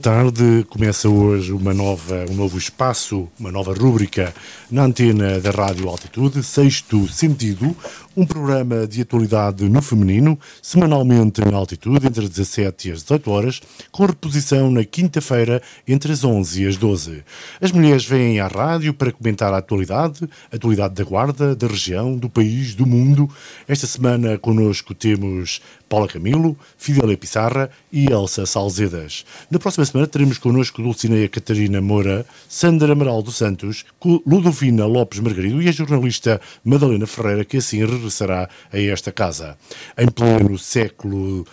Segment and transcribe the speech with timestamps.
[0.00, 0.64] tarde.
[0.70, 4.34] Começa hoje uma nova, um novo espaço, uma nova rúbrica
[4.70, 7.76] na antena da Rádio Altitude, Sexto Sentido,
[8.16, 13.30] um programa de atualidade no feminino, semanalmente na Altitude, entre as 17 e as 18
[13.30, 17.22] horas, com reposição na quinta-feira, entre as 11 e as 12.
[17.60, 22.16] As mulheres vêm à rádio para comentar a atualidade, a atualidade da Guarda, da região,
[22.16, 23.28] do país, do mundo.
[23.68, 29.24] Esta semana connosco temos Paula Camilo, Fidel Pissarra e Elsa Salzedas.
[29.50, 33.84] Na próxima semana teremos connosco Dulcineia Catarina Moura, Sandra Amaral dos Santos,
[34.24, 39.56] Ludovina Lopes Margarido e a jornalista Madalena Ferreira, que assim regressará a esta casa.
[39.96, 41.46] Em pleno século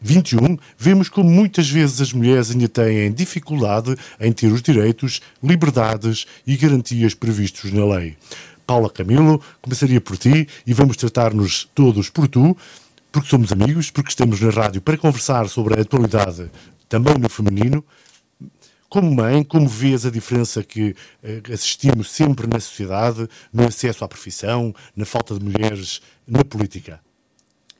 [0.00, 6.26] 21, vemos como muitas vezes as mulheres ainda têm dificuldade em ter os direitos, liberdades
[6.46, 8.16] e garantias previstos na lei.
[8.66, 12.56] Paula Camilo, começaria por ti e vamos tratar-nos todos por tu,
[13.10, 16.50] porque somos amigos, porque estamos na rádio para conversar sobre a atualidade
[16.88, 17.84] também no feminino.
[18.90, 24.08] Como mãe, como vês a diferença que eh, assistimos sempre na sociedade, no acesso à
[24.08, 27.00] profissão, na falta de mulheres na política?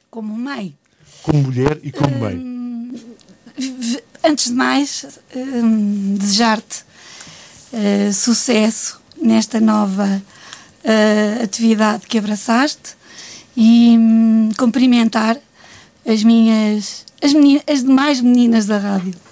[0.08, 0.78] Como mãe?
[1.24, 2.36] Como mulher e como mãe.
[2.36, 2.92] Hum,
[4.22, 6.84] antes de mais, hum, desejar-te
[7.72, 10.22] uh, sucesso nesta nova
[10.84, 12.94] uh, atividade que abraçaste
[13.56, 15.36] e hum, cumprimentar
[16.06, 19.29] as minhas, as, meninas, as demais meninas da rádio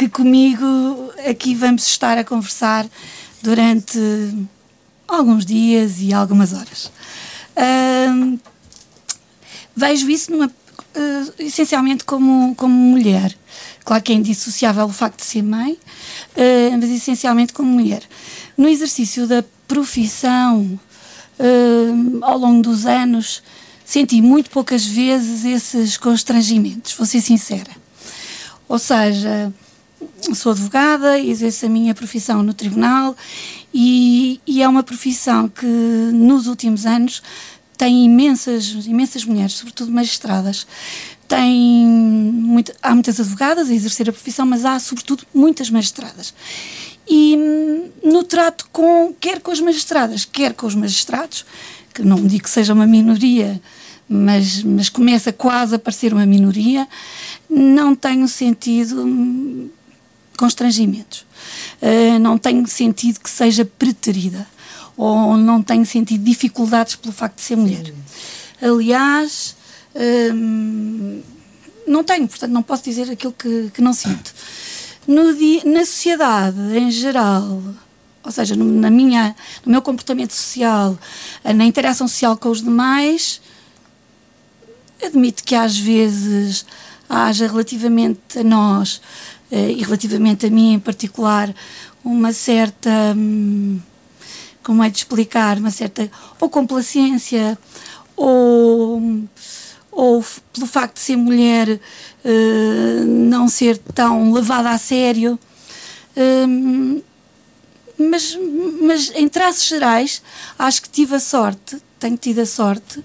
[0.00, 2.88] que comigo aqui vamos estar a conversar
[3.42, 3.98] durante
[5.06, 6.90] alguns dias e algumas horas.
[7.54, 8.40] Uh,
[9.76, 13.36] vejo isso numa, uh, essencialmente como, como mulher.
[13.84, 18.02] Claro que é indissociável o facto de ser mãe, uh, mas essencialmente como mulher.
[18.56, 20.80] No exercício da profissão,
[22.22, 23.42] ao longo dos anos,
[23.84, 27.70] senti muito poucas vezes esses constrangimentos, vou ser sincera.
[28.66, 29.52] Ou seja,
[30.34, 33.16] sou advogada, exerço a minha profissão no tribunal
[33.72, 37.22] e, e, é uma profissão que nos últimos anos
[37.76, 40.66] tem imensas, imensas mulheres, sobretudo magistradas.
[41.26, 46.34] Tem muito, há muitas advogadas a exercer a profissão, mas há sobretudo muitas magistradas.
[47.08, 51.46] E hum, no trato com, quer com as magistradas, quer com os magistrados,
[51.94, 53.60] que não digo que seja uma minoria,
[54.08, 56.86] mas, mas começa quase a parecer uma minoria,
[57.48, 59.70] não tenho sentido hum,
[60.40, 61.26] constrangimentos.
[61.82, 64.46] Uh, não tenho sentido que seja preterida
[64.96, 67.92] ou não tenho sentido dificuldades pelo facto de ser mulher.
[68.62, 69.54] Aliás,
[69.94, 71.22] uh,
[71.86, 74.34] não tenho, portanto, não posso dizer aquilo que, que não sinto.
[75.06, 77.62] Dia, na sociedade em geral,
[78.22, 80.98] ou seja, no, na minha, no meu comportamento social,
[81.44, 83.42] na interação social com os demais,
[85.02, 86.64] admito que às vezes
[87.10, 91.54] haja relativamente a nós eh, e relativamente a mim em particular,
[92.04, 92.90] uma certa.
[93.16, 93.80] Hum,
[94.62, 95.58] como é de explicar?
[95.58, 96.10] Uma certa.
[96.40, 97.58] ou complacência,
[98.16, 99.02] ou.
[99.90, 105.38] ou pelo facto de ser mulher uh, não ser tão levada a sério.
[106.16, 107.02] Um,
[107.98, 108.38] mas,
[108.80, 110.22] mas em traços gerais,
[110.58, 113.04] acho que tive a sorte, tenho tido a sorte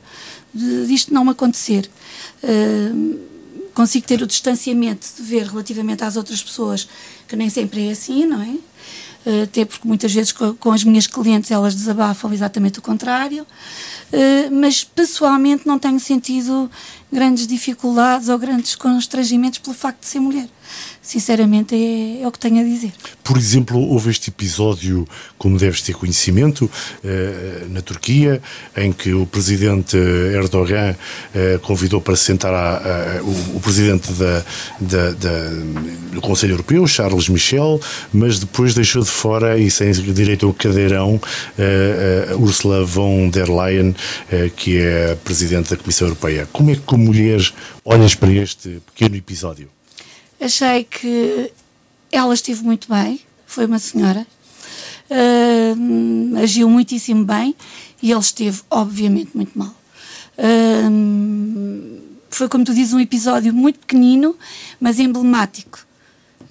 [0.53, 1.89] de, disto não acontecer.
[2.41, 3.34] Uh,
[3.75, 6.87] consigo ter o distanciamento de ver relativamente às outras pessoas,
[7.27, 8.57] que nem sempre é assim, não é?
[9.25, 13.43] Uh, até porque muitas vezes com, com, as minhas clientes elas desabafam exatamente o contrário,
[13.43, 16.69] uh, mas pessoalmente não tenho sentido
[17.11, 20.47] grandes dificuldades ou grandes constrangimentos pelo facto de ser mulher
[21.05, 22.91] sinceramente é, é, o que tenho a dizer.
[23.23, 25.07] Por exemplo, houve este episódio,
[25.37, 26.69] como deves ter conhecimento,
[27.03, 28.41] eh, na Turquia,
[28.75, 30.95] em que o presidente Erdogan
[31.33, 34.43] eh, convidou para sentar a, a, o, o, presidente da,
[34.79, 35.49] da, da,
[36.13, 37.79] do Conselho Europeu, Charles Michel,
[38.11, 41.21] mas depois deixou de fora, e sem direito ao cadeirão,
[41.57, 43.95] eh, Ursula von der Leyen,
[44.55, 46.47] que é a presidente da Comissão Europeia.
[46.51, 47.41] Como é que, como mulher,
[47.83, 49.69] olhas para este pequeno episódio?
[50.39, 51.51] Achei que
[52.09, 54.25] ela esteve muito bem, foi uma senhora,
[55.09, 57.53] uh, agiu muitíssimo bem
[58.01, 59.75] e ele esteve, obviamente, muito mal.
[60.37, 64.33] Uh, foi, como tu dizes, um episódio muito pequenino,
[64.79, 65.85] mas emblemático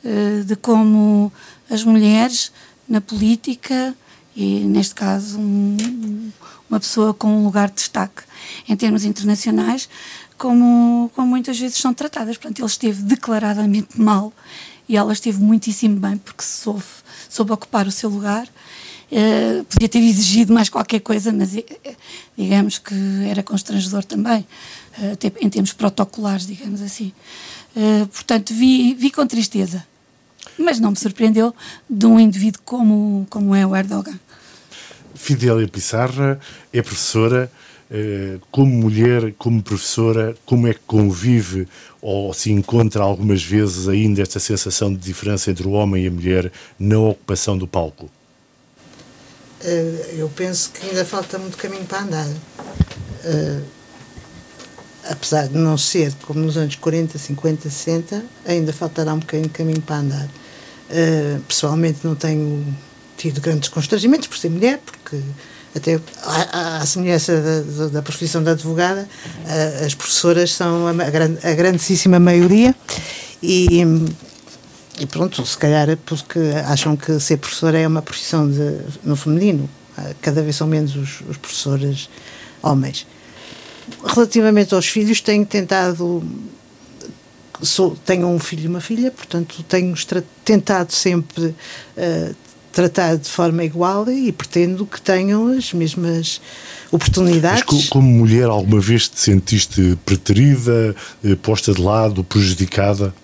[0.05, 1.32] uh, de como
[1.70, 2.52] as mulheres
[2.87, 3.94] na política,
[4.37, 6.31] e neste caso um,
[6.69, 8.25] uma pessoa com um lugar de destaque
[8.69, 9.88] em termos internacionais,
[10.36, 12.36] como, como muitas vezes são tratadas.
[12.36, 14.32] Portanto, ele esteve declaradamente mal
[14.88, 16.84] e ela esteve muitíssimo bem porque soube,
[17.28, 18.48] soube ocupar o seu lugar.
[19.10, 21.64] Uh, podia ter exigido mais qualquer coisa, mas uh,
[22.36, 22.94] digamos que
[23.28, 24.46] era constrangedor também,
[24.98, 27.12] uh, até em termos protocolares, digamos assim.
[28.12, 29.84] portanto, vi, vi com tristeza
[30.58, 31.54] mas não me surpreendeu
[31.88, 34.19] de um indivíduo como, como é o Erdogan.
[35.14, 36.38] Fidélia Pissarra
[36.72, 37.63] é professora, eh,
[38.50, 41.69] como mulher, como professora, como é que convive
[42.00, 46.10] ou se encontra algumas vezes ainda esta sensação de diferença entre o homem e a
[46.10, 48.10] mulher na ocupação do palco?
[49.62, 52.28] Eh, eu penso que ainda falta muito caminho para andar.
[53.25, 53.60] Eh,
[55.08, 59.54] apesar de não ser como nos anos 40, 50, 60, ainda faltará um bocadinho de
[59.54, 60.28] caminho para andar.
[61.48, 62.64] pessoalmente não tenho
[63.16, 65.19] tido grandes constrangimentos por ser mulher, porque
[65.75, 69.09] até à, semelhança da, da, profissão da advogada,
[69.85, 72.75] as professoras são a, a, a grandíssima maioria.
[73.43, 73.82] E,
[74.99, 79.17] e pronto, se calhar é porque acham que ser professora é uma profissão de, no
[79.17, 79.69] feminino,
[80.21, 82.09] cada vez são menos os, os professores
[82.62, 83.06] homens.
[84.05, 86.23] Relativamente aos filhos, tenho tentado
[87.62, 89.94] Sou, tenho um filho e uma filha, portanto tenho
[90.44, 92.37] tentado sempre uh,
[92.75, 96.41] tratar de forma igual e pretendo que tenham as mesmas
[96.91, 97.65] oportunidades.
[97.73, 100.94] Mas como mulher, alguma vez te sentiste preterida,
[101.25, 103.15] eh, posta de lado, prejudicada?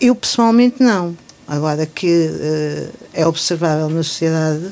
[0.00, 1.16] Eu pessoalmente não.
[1.46, 4.70] Agora que uh, é observável na sociedade,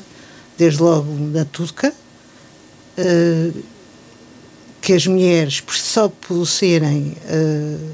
[0.57, 1.93] desde logo na turca,
[2.97, 3.63] uh,
[4.79, 7.89] que as mulheres, só por serem, uh,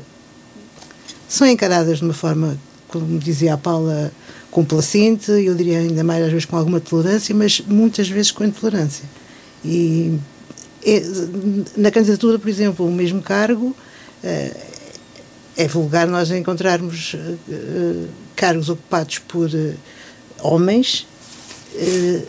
[1.27, 4.11] são encaradas de uma forma, como dizia a Paula,
[4.55, 9.03] complacente, eu diria ainda mais às vezes com alguma tolerância, mas muitas vezes com intolerância.
[9.65, 10.17] E
[10.81, 11.01] é,
[11.75, 13.75] na candidatura, por exemplo, o mesmo cargo,
[14.23, 14.55] é,
[15.57, 17.17] é vulgar nós encontrarmos
[17.51, 19.49] é, cargos ocupados por
[20.41, 21.05] homens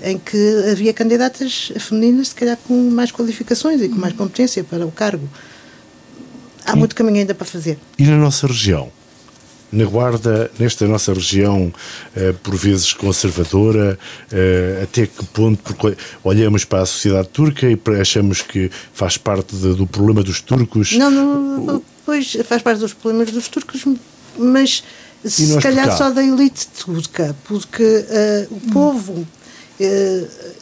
[0.02, 4.84] em que havia candidatas femininas, se calhar com mais qualificações e com mais competência para
[4.84, 5.28] o cargo.
[6.64, 7.78] Há muito caminho ainda para fazer.
[7.96, 8.90] E na nossa região?
[9.76, 11.72] Na Guarda, nesta nossa região,
[12.16, 13.98] eh, por vezes conservadora,
[14.32, 19.54] eh, até que ponto, porque olhamos para a sociedade turca e achamos que faz parte
[19.54, 20.92] de, do problema dos turcos.
[20.96, 23.84] Não, não, pois faz parte dos problemas dos turcos,
[24.38, 24.82] mas
[25.22, 29.26] se calhar só da elite turca, porque uh, o povo.
[29.78, 30.56] Uh,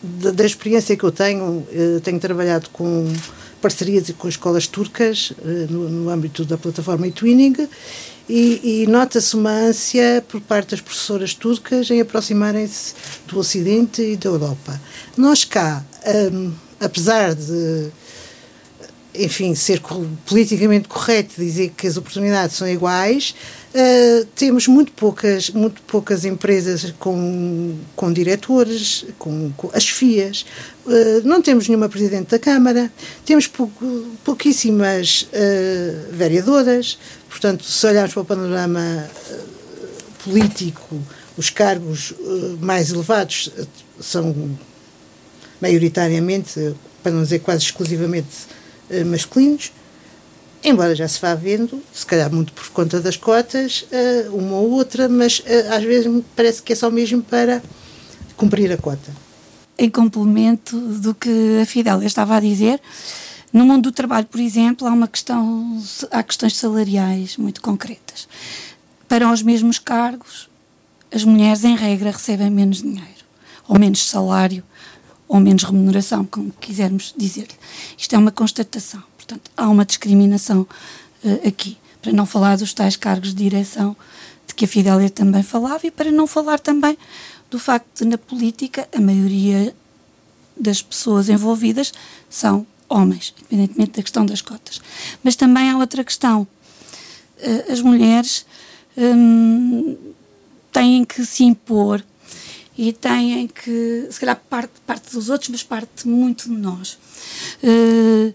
[0.00, 1.66] da, da, experiência que eu tenho,
[2.04, 3.12] tenho trabalhado com
[3.60, 5.32] parcerias com escolas turcas
[5.68, 7.68] no, no âmbito da plataforma eTwinning
[8.28, 12.94] e, e nota-se uma ânsia por parte das professoras turcas em aproximarem-se
[13.26, 14.80] do Ocidente e da Europa.
[15.16, 15.84] Nós cá,
[16.32, 17.90] um, apesar de
[19.18, 19.82] enfim, ser
[20.26, 23.34] politicamente correto dizer que as oportunidades são iguais,
[23.74, 30.46] uh, temos muito poucas, muito poucas empresas com, com diretores, com, com as FIAs,
[30.86, 32.92] uh, não temos nenhuma presidente da Câmara,
[33.24, 33.70] temos pou,
[34.24, 36.98] pouquíssimas uh, vereadoras,
[37.28, 39.08] portanto, se olharmos para o panorama
[40.24, 41.00] político,
[41.36, 42.14] os cargos
[42.60, 43.50] mais elevados
[44.00, 44.56] são
[45.60, 48.46] maioritariamente, para não dizer quase exclusivamente,
[48.90, 49.72] eh, masculinos,
[50.62, 54.70] embora já se vá vendo, se calhar muito por conta das cotas, eh, uma ou
[54.70, 57.62] outra, mas eh, às vezes parece que é só mesmo para
[58.36, 59.12] cumprir a cota.
[59.76, 62.80] Em complemento do que a Fidélia estava a dizer,
[63.52, 68.28] no mundo do trabalho, por exemplo, há uma questão, há questões salariais muito concretas.
[69.08, 70.48] Para os mesmos cargos,
[71.12, 73.18] as mulheres, em regra, recebem menos dinheiro
[73.66, 74.64] ou menos salário
[75.28, 77.48] ou menos remuneração, como quisermos dizer.
[77.96, 79.02] Isto é uma constatação.
[79.16, 80.66] Portanto, há uma discriminação
[81.22, 81.76] uh, aqui.
[82.00, 83.94] Para não falar dos tais cargos de direção
[84.46, 86.96] de que a Fidélia também falava e para não falar também
[87.50, 89.74] do facto de, na política, a maioria
[90.58, 91.92] das pessoas envolvidas
[92.30, 94.80] são homens, independentemente da questão das cotas.
[95.22, 96.46] Mas também há outra questão.
[97.38, 98.46] Uh, as mulheres
[98.96, 99.96] um,
[100.72, 102.04] têm que se impor
[102.78, 106.96] e têm que, se calhar, parte, parte dos outros, mas parte muito de nós.
[107.60, 108.32] Uh,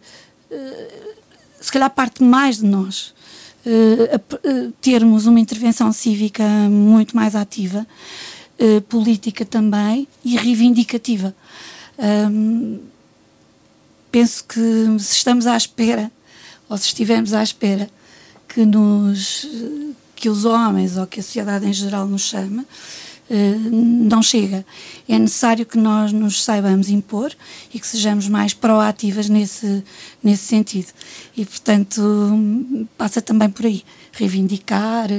[0.51, 1.15] uh,
[1.61, 3.13] se calhar, parte mais de nós.
[3.65, 7.87] Uh, termos uma intervenção cívica muito mais ativa,
[8.89, 11.33] política também e reivindicativa.
[11.97, 12.79] Um,
[14.13, 14.59] penso que
[14.99, 16.11] se estamos à espera,
[16.69, 17.89] ou se estivermos à espera,
[18.47, 19.47] que, nos,
[20.15, 22.63] que os homens ou que a sociedade em geral nos chame,
[23.27, 24.63] eh, não chega.
[25.09, 27.33] É necessário que nós nos saibamos impor
[27.73, 29.83] e que sejamos mais proativas nesse,
[30.23, 30.93] nesse sentido.
[31.35, 31.99] E, portanto,
[32.95, 33.83] passa também por aí.
[34.11, 35.09] Reivindicar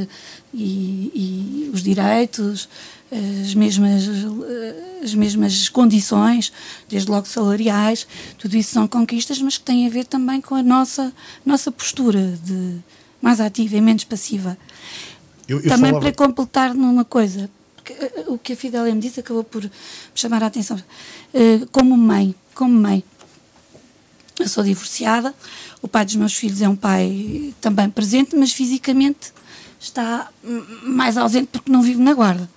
[0.54, 2.68] e, e os direitos,
[3.42, 4.04] as mesmas,
[5.02, 6.52] as mesmas condições,
[6.88, 8.06] desde logo salariais,
[8.38, 11.12] tudo isso são conquistas, mas que têm a ver também com a nossa,
[11.44, 12.76] nossa postura de
[13.20, 14.56] mais ativa e menos passiva.
[15.48, 16.00] eu, eu também falava...
[16.00, 17.50] para completar numa coisa,
[17.88, 19.68] eh, o que a Fidélia me disse acabou por
[20.14, 20.76] chamar a atenção.
[21.32, 23.02] Uh, como mãe, como mãe,
[24.38, 25.34] eu sou divorciada,
[25.80, 29.33] o pai dos meus filhos é um pai também presente, mas fisicamente
[29.84, 30.30] está
[30.82, 32.48] mais ausente porque não vive na guarda.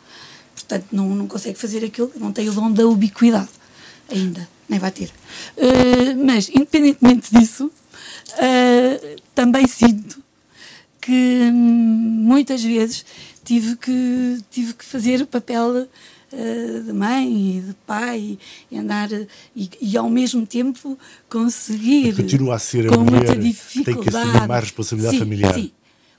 [0.55, 3.50] Portanto, não, não consegue fazer aquilo, não tem o dom da ubiquidade
[4.10, 5.10] ainda, nem vai ter.
[5.55, 10.24] Uh, mas, independentemente disso, uh, também sinto
[11.01, 13.05] que hum, muitas vezes
[13.43, 15.88] tive que, tive que fazer o papel
[16.34, 18.38] uh, de mãe e de pai
[18.69, 19.10] e andar
[19.55, 20.98] e, e, ao mesmo tempo
[21.29, 25.53] conseguir continua a ser a mulher, muita dificuldade tem que assumir mais responsabilidade sim, familiar
[25.53, 25.72] sim.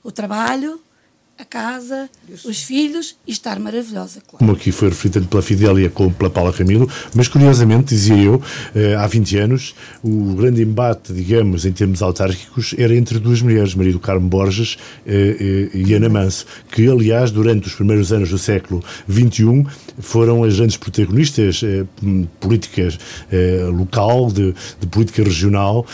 [0.03, 0.81] o trabalho
[1.39, 2.49] a casa, Isso.
[2.49, 4.39] os filhos e estar maravilhosa, claro.
[4.39, 8.41] Como aqui foi referido tanto pela Fidélia como pela Paula Camilo, mas curiosamente, dizia eu,
[8.75, 13.73] eh, há 20 anos, o grande embate, digamos, em termos autárquicos, era entre duas mulheres,
[13.73, 14.77] Maria do Carmo Borges
[15.07, 19.65] eh, eh, e Ana Manso, que, aliás, durante os primeiros anos do século XXI,
[19.99, 21.61] foram as grandes protagonistas
[22.39, 22.97] políticas
[23.73, 25.85] local, de, de política regional,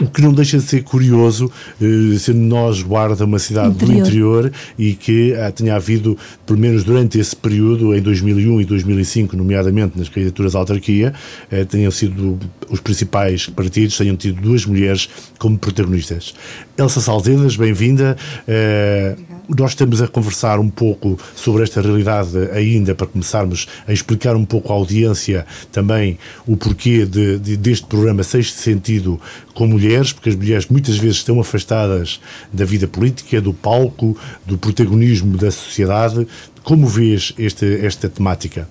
[0.00, 1.50] o que não deixa de ser curioso,
[1.80, 3.94] eh, sendo nós guarda uma cidade interior.
[3.94, 8.64] do interior e que ah, tenha havido, pelo menos durante esse período, em 2001 e
[8.64, 11.12] 2005, nomeadamente nas candidaturas à autarquia,
[11.50, 12.38] eh, tenham sido
[12.70, 16.34] os principais partidos, tenham tido duas mulheres como protagonistas.
[16.76, 18.16] Elsa Salzedas, bem-vinda.
[18.46, 19.16] Eh,
[19.56, 24.44] nós estamos a conversar um pouco sobre esta realidade ainda, para começarmos a explicar um
[24.44, 29.18] pouco à audiência também o porquê de, de, deste programa Sexto Sentido
[29.58, 32.20] com mulheres, porque as mulheres muitas vezes estão afastadas
[32.52, 36.28] da vida política, do palco, do protagonismo da sociedade.
[36.62, 38.68] Como vês esta, esta temática?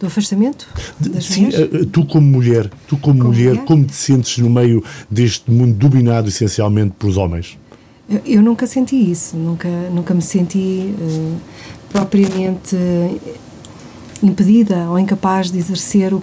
[0.00, 0.66] do afastamento
[0.98, 1.74] das Sim, mulheres?
[1.74, 5.48] Eh, tu como mulher, tu como, como mulher, mulher, como te sentes no meio deste
[5.48, 7.56] mundo dominado essencialmente pelos homens?
[8.10, 11.36] Eu, eu nunca senti isso, nunca, nunca me senti uh,
[11.92, 12.76] propriamente
[14.20, 16.20] impedida ou incapaz de exercer o,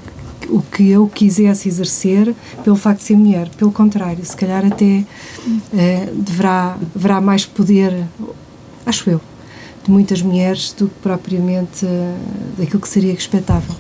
[0.50, 3.50] o que eu quisesse exercer pelo facto de ser mulher.
[3.58, 5.04] Pelo contrário, se calhar até
[5.46, 8.06] uh, deverá, haverá mais poder,
[8.86, 9.22] acho eu,
[9.84, 12.16] de muitas mulheres do que propriamente uh,
[12.58, 13.76] daquilo que seria expectável.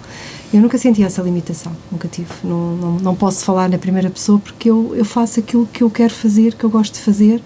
[0.52, 2.32] Eu nunca senti essa limitação, nunca tive.
[2.44, 5.90] Não, não, não posso falar na primeira pessoa porque eu, eu faço aquilo que eu
[5.92, 7.42] quero fazer, que eu gosto de fazer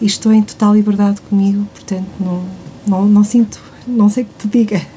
[0.00, 2.44] e estou em total liberdade comigo, portanto não,
[2.86, 4.95] não, não sinto, não sei o que te diga.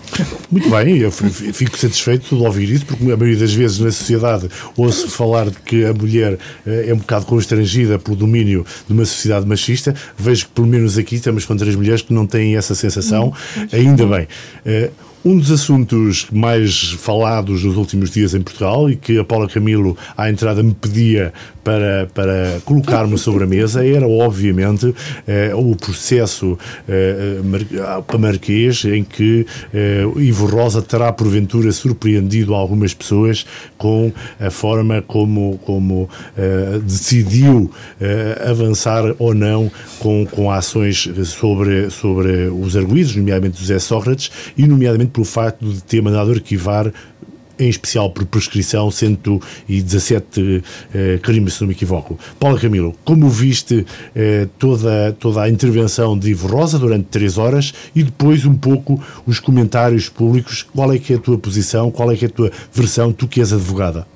[0.52, 4.50] Muito bem, eu fico satisfeito de ouvir isso, porque a maioria das vezes na sociedade
[4.76, 9.06] ouço falar de que a mulher eh, é um bocado constrangida pelo domínio de uma
[9.06, 9.96] sociedade machista.
[10.18, 13.34] Vejo que, pelo menos aqui, estamos com três mulheres que não têm essa sensação.
[13.58, 14.28] Hum, Ainda bem.
[15.24, 19.98] Um dos assuntos mais falados nos últimos dias em Portugal e que a Paula Camilo,
[20.16, 24.96] à entrada, me pedia para, para colocar-me sobre a mesa era, obviamente,
[25.28, 26.58] eh, o processo
[26.88, 33.46] eh, mar Marquês em que eh, Ivo Rosa terá, porventura, surpreendido algumas pessoas
[33.78, 41.90] com a forma como, como eh, decidiu eh, avançar ou não com, com ações sobre,
[41.90, 46.92] sobre os arguídos, nomeadamente José Sócrates, e nomeadamente pelo facto de ter mandado arquivar
[47.60, 50.64] em especial por prescrição, 117
[50.94, 52.18] eh, crimes, se não me equivoco.
[52.40, 53.86] Paula Camilo, como viste
[54.16, 59.04] eh, toda, toda a intervenção de Ivo Rosa durante três horas e depois um pouco
[59.28, 62.32] os comentários públicos, qual é que é a tua posição, qual é que é a
[62.32, 64.08] tua versão, tu que és advogada?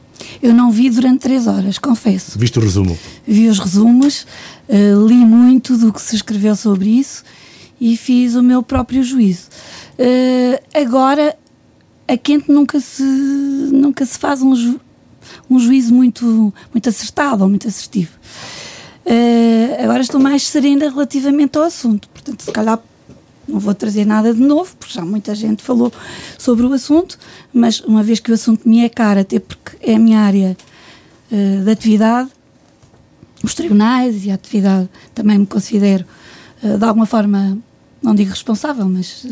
[0.41, 2.39] Eu não vi durante três horas, confesso.
[2.39, 2.97] Viste o resumo?
[3.27, 4.25] Vi os resumos,
[4.69, 7.23] uh, li muito do que se escreveu sobre isso
[7.79, 9.50] e fiz o meu próprio juízo.
[10.00, 11.38] Uh, agora,
[12.07, 14.79] a quente nunca se, nunca se faz um, ju,
[15.50, 18.12] um juízo muito, muito acertado ou muito assertivo.
[19.05, 22.79] Uh, agora estou mais serena relativamente ao assunto, portanto, se calhar
[23.47, 25.91] não vou trazer nada de novo, porque já muita gente falou
[26.38, 27.19] sobre o assunto,
[27.53, 30.57] mas uma vez que o assunto me é caro, até porque é a minha área
[31.31, 32.29] uh, de atividade,
[33.43, 36.05] os tribunais e a atividade também me considero
[36.63, 37.57] uh, de alguma forma,
[38.03, 39.25] não digo responsável, mas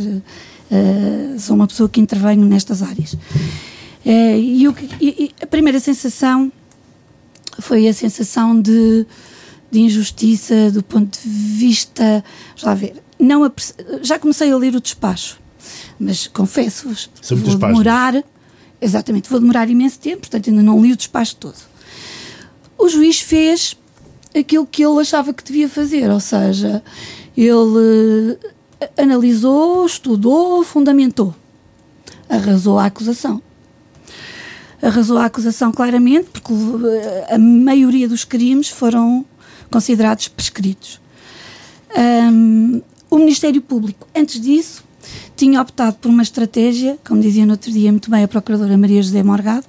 [0.72, 3.14] Uh, sou uma pessoa que intervenho nestas áreas.
[3.14, 6.50] Uh, e, o, e, a primeira sensação
[7.60, 9.06] foi a sensação de,
[9.70, 12.24] de injustiça do ponto de vista.
[12.56, 13.52] Já, ver, não
[14.02, 15.42] já comecei a ler o despacho,
[16.00, 18.24] mas confesso-vos, vou demorar.
[18.80, 21.58] Exatamente, vou demorar imenso tempo, portanto ainda não li o despacho todo.
[22.78, 23.78] O juiz fez
[24.34, 26.82] aquilo que ele achava que devia fazer, ou seja,
[27.36, 28.40] ele
[28.98, 31.36] analisou, estudou, fundamentou.
[32.30, 33.42] Arrasou a acusação.
[34.82, 36.54] Arrasou a acusação claramente, porque
[37.30, 39.26] a maioria dos crimes foram
[39.70, 41.00] considerados prescritos.
[41.98, 44.84] Um, o Ministério Público, antes disso,
[45.36, 49.02] tinha optado por uma estratégia, como dizia no outro dia muito bem a Procuradora Maria
[49.02, 49.66] José Morgado,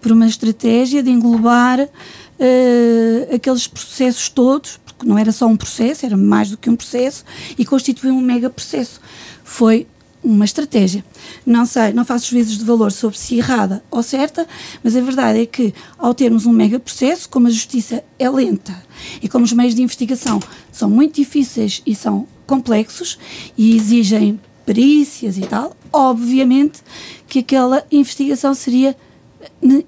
[0.00, 6.16] por uma estratégia de englobar uh, aqueles processos todos, não era só um processo, era
[6.16, 7.24] mais do que um processo,
[7.58, 9.00] e constituiu um mega processo.
[9.44, 9.86] Foi
[10.22, 11.04] uma estratégia.
[11.44, 14.46] Não sei, não faço juízos de valor sobre se errada ou certa,
[14.82, 18.82] mas a verdade é que, ao termos um mega processo, como a justiça é lenta
[19.20, 20.38] e como os meios de investigação
[20.70, 23.18] são muito difíceis e são complexos
[23.58, 26.82] e exigem perícias e tal, obviamente
[27.26, 28.96] que aquela investigação seria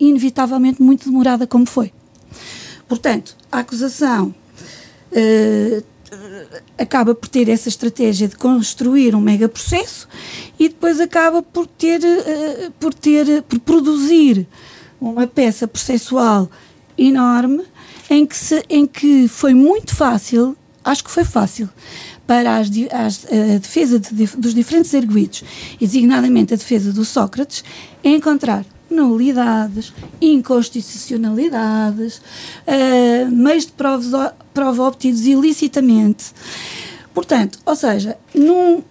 [0.00, 1.92] inevitavelmente muito demorada, como foi.
[2.88, 4.34] Portanto, a acusação
[5.14, 5.84] uh,
[6.78, 10.08] acaba por ter essa estratégia de construir um mega processo
[10.58, 14.46] e depois acaba por ter, uh, por ter, por produzir
[15.00, 16.50] uma peça processual
[16.96, 17.64] enorme
[18.08, 21.68] em que, se, em que foi muito fácil, acho que foi fácil,
[22.26, 25.44] para as, as, a defesa de, dos diferentes arguídos,
[25.80, 27.64] e designadamente a defesa do Sócrates,
[28.02, 36.32] encontrar nulidades, inconstitucionalidades, uh, meios de prova, prova obtidos ilicitamente.
[37.12, 38.82] Portanto, ou seja, num,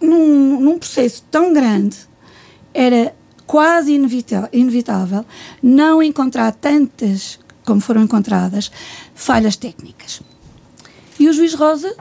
[0.00, 1.96] num, num processo tão grande,
[2.72, 3.14] era
[3.46, 5.24] quase inevitável,
[5.62, 8.70] não encontrar tantas como foram encontradas
[9.14, 10.22] falhas técnicas.
[11.18, 11.94] E o juiz Rosa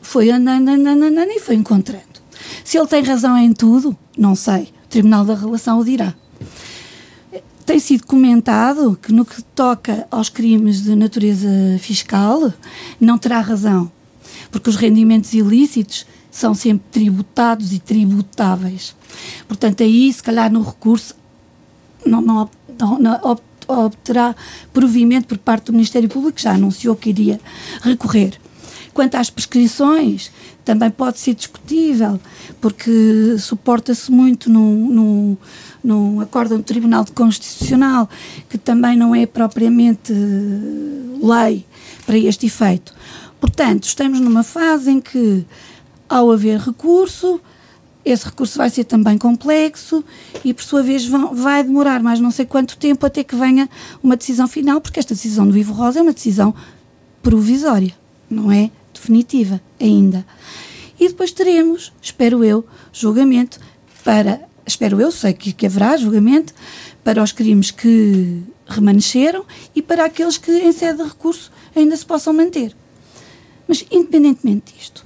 [0.00, 2.02] foi andando, andando, andando e foi encontrando.
[2.64, 4.72] Se ele tem razão em tudo, não sei.
[4.84, 6.14] O Tribunal da Relação o dirá.
[7.64, 12.52] Tem sido comentado que no que toca aos crimes de natureza fiscal,
[13.00, 13.90] não terá razão,
[14.50, 18.96] porque os rendimentos ilícitos são sempre tributados e tributáveis.
[19.46, 21.14] Portanto, aí, se calhar, no recurso,
[22.04, 23.38] não, não, não, não
[23.68, 24.34] obterá
[24.72, 27.40] provimento por parte do Ministério Público, já anunciou que iria
[27.82, 28.38] recorrer.
[28.92, 30.30] Quanto às prescrições,
[30.64, 32.20] também pode ser discutível,
[32.60, 35.36] porque suporta-se muito num, num,
[35.82, 38.08] num acórdão do Tribunal Constitucional,
[38.48, 40.12] que também não é propriamente
[41.22, 41.66] lei
[42.06, 42.94] para este efeito.
[43.40, 45.44] Portanto, estamos numa fase em que,
[46.08, 47.40] ao haver recurso,
[48.04, 50.04] esse recurso vai ser também complexo
[50.44, 53.68] e, por sua vez, vão, vai demorar mais não sei quanto tempo até que venha
[54.02, 56.54] uma decisão final, porque esta decisão do Ivo Rosa é uma decisão
[57.20, 57.94] provisória,
[58.28, 58.70] não é
[59.02, 60.24] definitiva ainda.
[60.98, 63.58] E depois teremos, espero eu, julgamento
[64.04, 64.40] para.
[64.64, 66.54] Espero eu, sei que, que haverá julgamento
[67.02, 72.06] para os crimes que remanesceram e para aqueles que, em sede de recurso, ainda se
[72.06, 72.74] possam manter.
[73.66, 75.04] Mas, independentemente disto,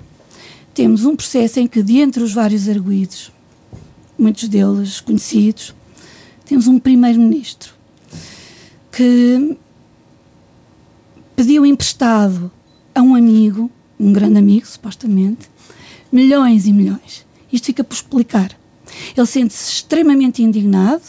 [0.74, 3.32] temos um processo em que, de entre os vários arguídos,
[4.18, 5.74] muitos deles conhecidos,
[6.44, 7.74] temos um primeiro-ministro
[8.92, 9.56] que
[11.34, 12.50] pediu emprestado
[12.94, 15.48] a um amigo, um grande amigo, supostamente,
[16.12, 17.26] milhões e milhões.
[17.52, 18.56] Isto fica por explicar.
[19.16, 21.02] Ele sente-se extremamente indignado,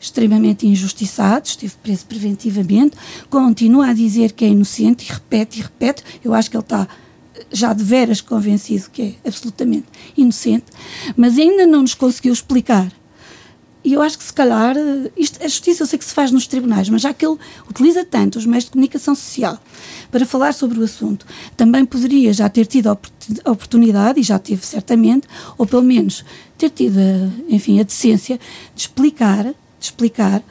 [0.00, 2.96] extremamente injustiçado, esteve preso preventivamente,
[3.28, 6.04] continua a dizer que é inocente e repete e repete.
[6.24, 6.88] Eu acho que ele está
[7.52, 9.86] já de veras convencido que é absolutamente
[10.16, 10.66] inocente,
[11.16, 12.92] mas ainda não nos conseguiu explicar.
[13.84, 14.74] E eu acho que se calhar,
[15.16, 17.38] isto, a justiça eu sei que se faz nos tribunais, mas já que ele
[17.70, 19.58] utiliza tanto os meios de comunicação social
[20.10, 21.24] para falar sobre o assunto,
[21.56, 26.24] também poderia já ter tido a oportunidade, e já teve certamente, ou pelo menos
[26.56, 26.98] ter tido,
[27.48, 28.38] enfim, a decência
[28.74, 30.42] de explicar, de explicar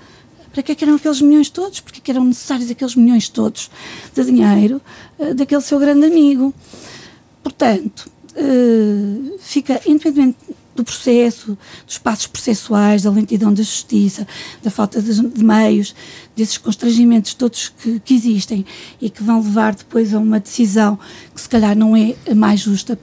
[0.57, 3.69] para que, é que eram aqueles milhões todos, porque é eram necessários aqueles milhões todos
[4.15, 4.81] de dinheiro
[5.19, 6.51] uh, daquele seu grande amigo.
[7.43, 10.37] Portanto, uh, fica independente
[10.77, 14.25] do processo, dos passos processuais, da lentidão da justiça,
[14.63, 15.93] da falta de, de meios,
[16.35, 18.65] desses constrangimentos todos que, que, existem
[19.01, 20.97] e que vão levar depois a uma decisão
[21.33, 22.97] que se calhar não é a mais justa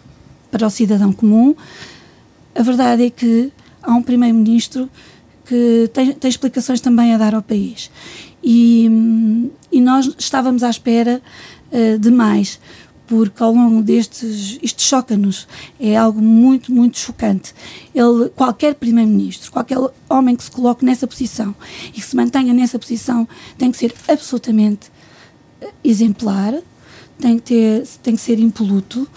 [0.50, 1.54] para o cidadão comum.
[2.54, 4.88] A verdade é que há um primeiro-ministro
[5.44, 7.90] que tem, tem explicações também a dar ao país.
[8.42, 8.88] E,
[9.72, 11.20] e nós estávamos à espera
[11.72, 12.60] uh, de mais,
[13.06, 14.58] porque ao longo destes.
[14.62, 15.46] Isto choca-nos,
[15.78, 17.54] é algo muito, muito chocante.
[17.94, 21.54] Ele, qualquer primeiro-ministro, qualquer homem que se coloque nessa posição
[21.88, 24.90] e que se mantenha nessa posição tem que ser absolutamente
[25.60, 26.54] eh, exemplar,
[27.18, 29.08] tem que, ter, tem que ser impoluto.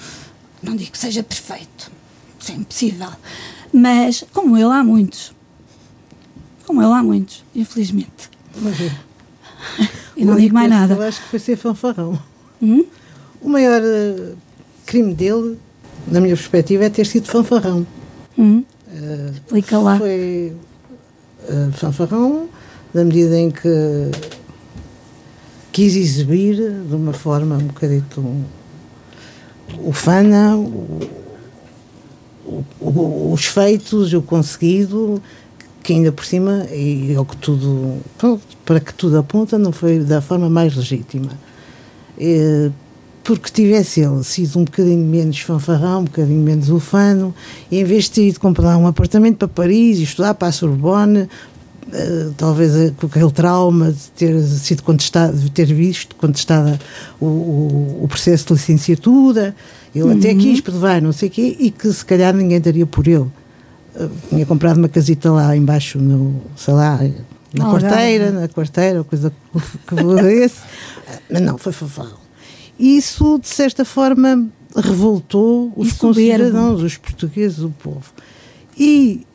[0.61, 1.91] Não digo que seja perfeito,
[2.39, 3.09] isso é impossível.
[3.71, 5.33] Mas, como ele, há muitos.
[6.65, 8.29] Como ele, há muitos, infelizmente.
[8.55, 8.75] Mas,
[10.17, 10.95] e não digo mais nada.
[10.95, 12.19] Eu acho que foi ser fanfarrão.
[12.61, 12.85] Hum?
[13.41, 14.35] O maior uh,
[14.85, 15.57] crime dele,
[16.07, 17.85] na minha perspectiva, é ter sido fanfarrão.
[18.37, 18.63] Hum?
[18.87, 19.97] Uh, Explica lá.
[19.97, 20.53] Foi
[21.43, 22.49] uh, fanfarrão
[22.93, 24.11] na medida em que
[25.71, 28.23] quis exibir de uma forma um bocadito
[29.79, 30.99] o FANA, o,
[32.79, 35.21] o, os feitos, o conseguido,
[35.83, 37.97] que ainda por cima, e o que tudo,
[38.65, 41.31] para que tudo aponta, não foi da forma mais legítima.
[42.17, 42.71] E,
[43.27, 47.35] porque tivesse ele sido um bocadinho menos fanfarrão, um bocadinho menos ufano,
[47.69, 50.51] e em vez de ter ido comprar um apartamento para Paris e estudar para a
[50.51, 51.27] Sorbonne,
[51.87, 56.77] Uh, talvez uh, com aquele trauma de ter sido contestado, de ter visto contestada
[57.17, 59.55] o, o, o processo de licenciatura,
[59.95, 60.17] ele uhum.
[60.17, 63.31] até quis perdoar, não sei o quê, e que se calhar ninguém daria por ele.
[63.95, 66.99] Uh, tinha comprado uma casita lá embaixo, no, sei lá,
[67.53, 69.31] na oh, quarteira, na quarteira, coisa
[69.87, 69.95] que
[70.43, 70.59] esse,
[71.31, 72.26] mas não, foi fafal.
[72.79, 78.11] Isso, de certa forma, revoltou os concidadãos, os portugueses, o povo.
[78.77, 79.25] E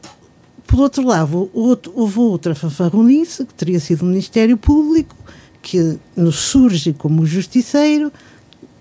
[0.72, 5.14] por outro lado, houve outra fanfarronice, que teria sido o Ministério Público,
[5.60, 8.10] que nos surge como justiceiro,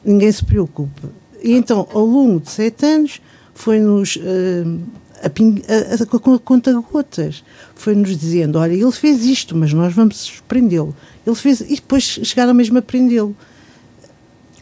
[0.04, 1.10] ninguém se preocupa.
[1.44, 3.22] E então, ao longo de sete anos,
[3.54, 4.80] foi-nos uh,
[5.22, 7.44] a, a, a, conta-gotas,
[7.76, 10.96] foi-nos dizendo: olha, ele fez isto, mas nós vamos prendê-lo.
[11.28, 13.36] Ele fez, e depois chegaram mesmo a prendê-lo.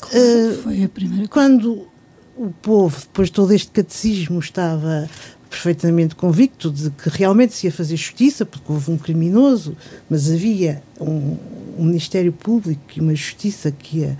[0.05, 1.87] Uh, foi a primeira Quando
[2.35, 5.09] o povo, depois de todo este catecismo, estava
[5.49, 9.75] perfeitamente convicto de que realmente se ia fazer justiça, porque houve um criminoso,
[10.09, 11.37] mas havia um,
[11.77, 14.17] um Ministério Público e uma justiça que ia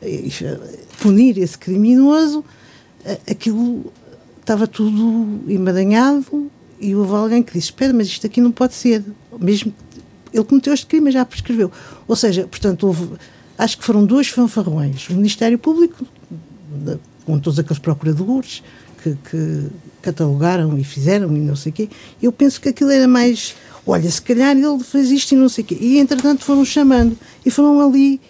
[0.00, 0.58] eh,
[1.00, 2.44] punir esse criminoso,
[3.30, 3.92] aquilo
[4.40, 9.04] estava tudo emaranhado e houve alguém que disse: Espera, mas isto aqui não pode ser.
[9.38, 9.72] Mesmo
[10.32, 11.70] ele cometeu este crime, já prescreveu.
[12.06, 13.10] Ou seja, portanto, houve,
[13.60, 16.06] acho que foram dois fanfarrões: o Ministério Público,
[17.24, 18.62] com todos aqueles procuradores,
[19.02, 19.66] que, que
[20.02, 21.88] catalogaram e fizeram e não sei o quê.
[22.22, 23.54] Eu penso que aquilo era mais,
[23.86, 25.76] olha, se calhar ele fez isto e não sei o quê.
[25.80, 28.20] E entretanto foram chamando e foram ali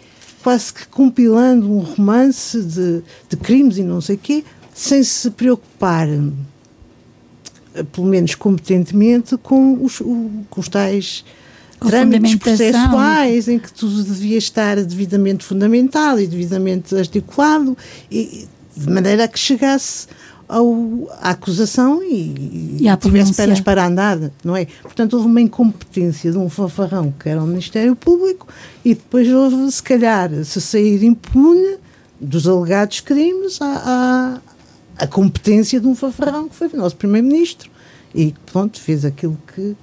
[0.43, 5.31] quase que compilando um romance de, de crimes e não sei o quê, sem se
[5.31, 6.09] preocupar,
[7.93, 11.25] pelo menos competentemente, com os, o, com os tais
[11.81, 17.77] trâmites processuais em que tudo devia estar devidamente fundamentado e devidamente articulado,
[18.11, 20.07] e, de maneira a que chegasse
[20.51, 24.66] ao, à acusação e, e tivesse pernas para andar, não é?
[24.83, 28.49] Portanto, houve uma incompetência de um fanfarrão que era o Ministério Público
[28.85, 31.79] e depois houve, se calhar, se sair impune
[32.21, 34.40] dos alegados crimes, a,
[34.99, 37.71] a, a competência de um fanfarrão que foi o nosso Primeiro-Ministro
[38.14, 39.77] e, pronto, fez aquilo que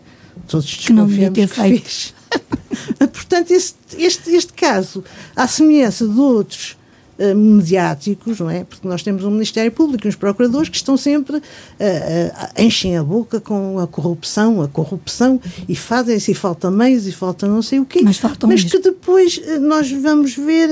[0.47, 2.13] todos desconfiamos que, que fez.
[3.13, 5.03] Portanto, este, este, este caso,
[5.35, 6.77] à semelhança de outros
[7.19, 8.63] uh, mediáticos, não é?
[8.63, 12.97] Porque nós temos um Ministério Público e uns procuradores que estão sempre, uh, uh, enchem
[12.97, 17.61] a boca com a corrupção, a corrupção, e fazem-se, e falta meios, e falta não
[17.61, 18.01] sei o quê.
[18.03, 18.17] Mas,
[18.63, 20.69] Mas que depois nós vamos ver,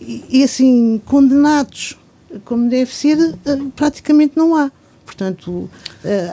[0.00, 1.98] e, e, assim, condenados,
[2.44, 3.16] como deve ser,
[3.76, 4.70] praticamente não há.
[5.10, 5.68] Portanto,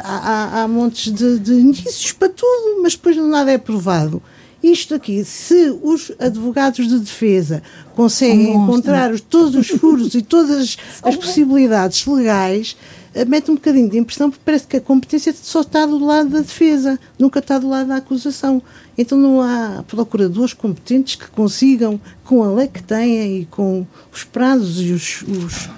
[0.03, 4.21] há, há, há montes de, de indícios para tudo, mas depois nada é provado.
[4.61, 7.63] Isto aqui, se os advogados de defesa
[7.95, 12.77] conseguem encontrar os, todos os furos e todas as possibilidades legais,
[13.15, 16.29] eh, mete um bocadinho de impressão porque parece que a competência só está do lado
[16.29, 18.61] da defesa, nunca está do lado da acusação.
[18.97, 24.23] Então não há procuradores competentes que consigam, com a lei que têm e com os
[24.23, 25.69] prazos e os, os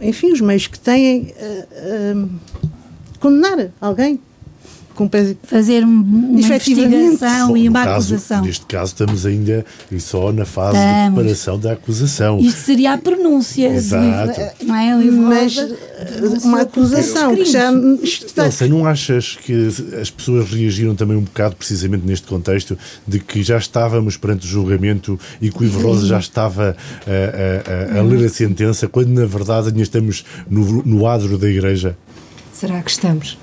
[0.00, 2.30] enfim, os meios que têm, uh, uh,
[3.20, 4.20] condenar alguém
[5.42, 8.44] fazer uma investigação e uma caso, acusação.
[8.44, 9.64] Neste caso estamos ainda
[9.98, 11.08] só na fase estamos.
[11.08, 12.38] de preparação da acusação.
[12.40, 14.40] Isto seria a pronúncia, Exato.
[14.58, 14.94] De, não é?
[14.96, 15.56] Mas
[16.42, 17.70] uma acusação que já
[18.02, 18.48] está...
[18.68, 19.68] Não achas que
[20.00, 24.48] as pessoas reagiram também um bocado precisamente neste contexto de que já estávamos perante o
[24.48, 28.88] julgamento e que o Ivo Rosa já estava a, a, a, a ler a sentença
[28.88, 31.96] quando na verdade ainda estamos no, no adro da igreja?
[32.58, 33.38] Será que estamos?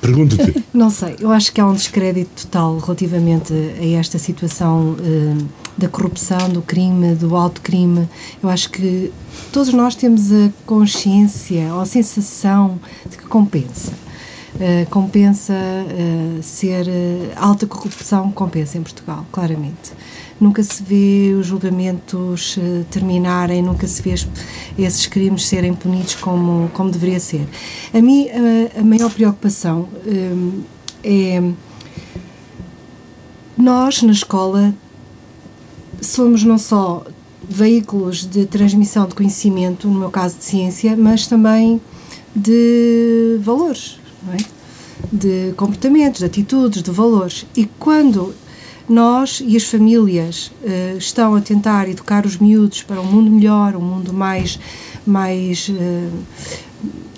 [0.00, 0.64] Pergunto-te.
[0.72, 5.90] Não sei, eu acho que há um descrédito total relativamente a esta situação uh, da
[5.90, 8.08] corrupção, do crime, do alto crime.
[8.42, 9.12] Eu acho que
[9.52, 13.92] todos nós temos a consciência ou a sensação de que compensa.
[14.54, 16.86] Uh, compensa uh, ser
[17.36, 19.92] alta corrupção, compensa em Portugal, claramente
[20.42, 24.14] nunca se vê os julgamentos uh, terminarem, nunca se vê
[24.78, 27.46] esses crimes serem punidos como, como deveria ser.
[27.94, 28.28] A mim,
[28.76, 30.64] a, maior preocupação uh,
[31.04, 31.42] é.
[33.56, 34.74] Nós, na escola,
[36.00, 37.04] somos não só
[37.48, 41.80] veículos de transmissão de conhecimento, no meu caso de ciência, mas também
[42.34, 44.00] de valores,
[44.32, 44.44] é?
[45.12, 47.46] de comportamentos, de atitudes, de valores.
[47.54, 48.34] E quando
[48.88, 53.76] nós e as famílias uh, estão a tentar educar os miúdos para um mundo melhor,
[53.76, 54.58] um mundo mais.
[55.06, 56.10] mais uh,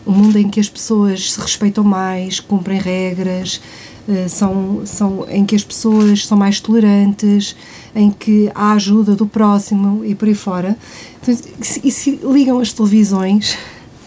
[0.07, 3.61] um mundo em que as pessoas se respeitam mais, cumprem regras,
[4.07, 7.57] uh, são, são, em que as pessoas são mais tolerantes,
[7.95, 10.77] em que há ajuda do próximo e por aí fora.
[11.23, 11.35] Então,
[11.83, 13.57] e se ligam as televisões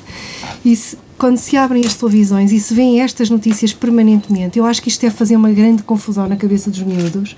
[0.63, 4.81] e se, quando se abrem as televisões e se veem estas notícias permanentemente, eu acho
[4.81, 7.35] que isto é fazer uma grande confusão na cabeça dos miúdos,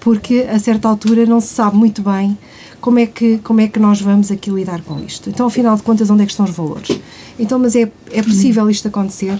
[0.00, 2.36] porque a certa altura não se sabe muito bem
[2.80, 5.28] como é que, como é que nós vamos aqui lidar com isto.
[5.30, 6.98] Então, afinal de contas, onde é que estão os valores?
[7.38, 9.38] Então, mas é, é possível isto acontecer?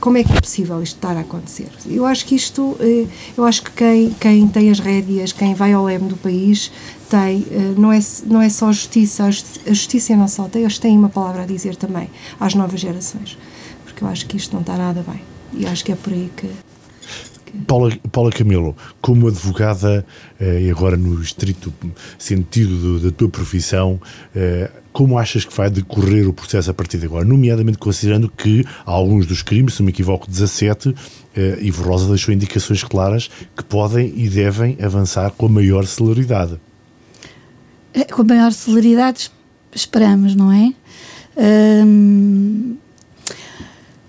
[0.00, 1.68] Como é que é possível isto estar a acontecer?
[1.86, 5.72] Eu acho que isto, eh, eu acho que quem, quem tem as rédeas, quem vai
[5.72, 6.72] ao leme do país,
[7.12, 10.96] tem, eh, não é, não é só justiça, a justiça não só tem, eles têm
[10.96, 12.08] uma palavra a dizer também
[12.40, 13.36] às novas gerações,
[13.84, 15.20] porque eu acho que isto não está nada bem
[15.52, 16.48] e acho que é por aí que
[17.66, 20.06] Paula, Paula Camilo, como advogada
[20.40, 21.70] eh, e agora no estrito
[22.18, 24.00] sentido da tua profissão,
[24.34, 27.26] eh, como achas que vai decorrer o processo a partir de agora?
[27.26, 30.94] Nomeadamente considerando que alguns dos crimes, se me equivoco, 17,
[31.36, 36.58] eh, Ivo Rosa deixou indicações claras que podem e devem avançar com a maior celeridade.
[38.12, 39.30] Com a maior celeridade
[39.74, 40.72] esperamos, não é?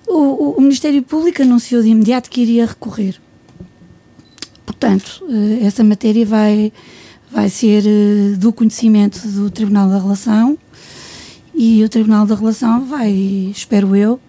[0.08, 3.17] o, o Ministério Público anunciou de imediato que iria recorrer
[4.84, 6.74] Portanto, eh, essa matéria vai,
[7.32, 10.58] vai ser eh, do conhecimento do Tribunal da Relação
[11.56, 13.12] e o Tribunal da Relação vai,
[13.56, 14.19] espero eu,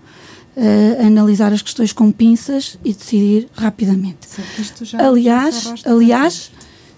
[0.56, 4.28] uh, analisar as questões com pinças e decidir rapidamente.
[4.82, 6.52] Já, aliás, aliás,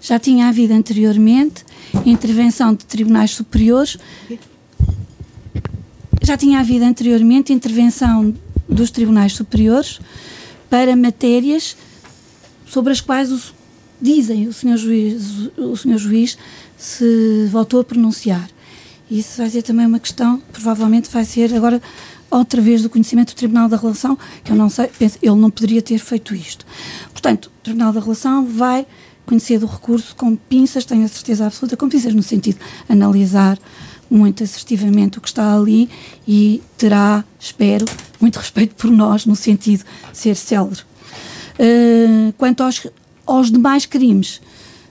[0.07, 1.65] já tinha havido anteriormente
[2.05, 3.97] intervenção de tribunais superiores.
[6.23, 8.33] Já tinha havido anteriormente intervenção
[8.69, 9.99] dos tribunais superiores
[10.69, 11.75] para matérias
[12.65, 13.53] sobre as quais os,
[14.01, 16.37] dizem o senhor juiz, o senhor juiz
[16.77, 18.49] se voltou a pronunciar.
[19.11, 21.81] Isso vai ser também uma questão, provavelmente vai ser agora
[22.31, 25.49] outra vez do conhecimento do Tribunal da Relação, que eu não sei, penso, ele não
[25.49, 26.65] poderia ter feito isto.
[27.11, 28.85] Portanto, o Tribunal da Relação vai
[29.27, 33.59] conhecer do recurso com pinças, tenho a certeza absoluta, com pinças no sentido de analisar
[34.09, 35.89] muito assertivamente o que está ali
[36.27, 37.85] e terá, espero,
[38.19, 40.81] muito respeito por nós, no sentido de ser célere
[41.59, 42.85] Uh, quanto aos,
[43.25, 44.39] aos demais crimes,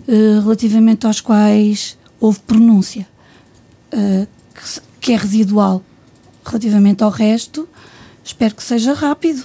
[0.09, 3.07] uh, relativamente aos quais houve pronúncia,
[3.94, 5.81] uh, que, que, é residual,
[6.44, 7.68] relativamente ao resto,
[8.25, 9.44] espero que seja rápido.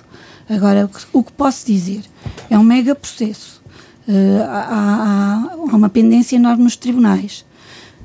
[0.50, 2.04] Agora, o que, o que posso dizer
[2.50, 3.61] é um mega processo.
[4.08, 7.46] Há, há, há uma pendência enorme nos tribunais,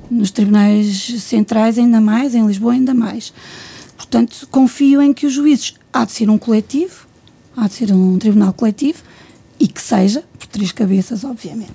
[0.09, 3.33] nos tribunais centrais, ainda mais, em Lisboa, ainda mais.
[3.95, 7.07] Portanto, confio em que os juízes há de ser um coletivo,
[7.55, 8.99] há de ser um tribunal coletivo
[9.59, 11.73] e que seja, por três cabeças, obviamente.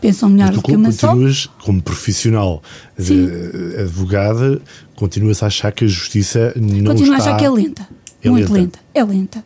[0.00, 1.08] Pensam melhor do que uma só.
[1.08, 2.62] continuas, como profissional
[2.98, 4.60] de, advogada,
[4.96, 7.30] continuas a achar que a justiça não Continuo está...
[7.30, 7.86] a achar que é lenta.
[8.22, 8.60] É muito lenta.
[8.62, 8.78] lenta.
[8.92, 9.44] É lenta.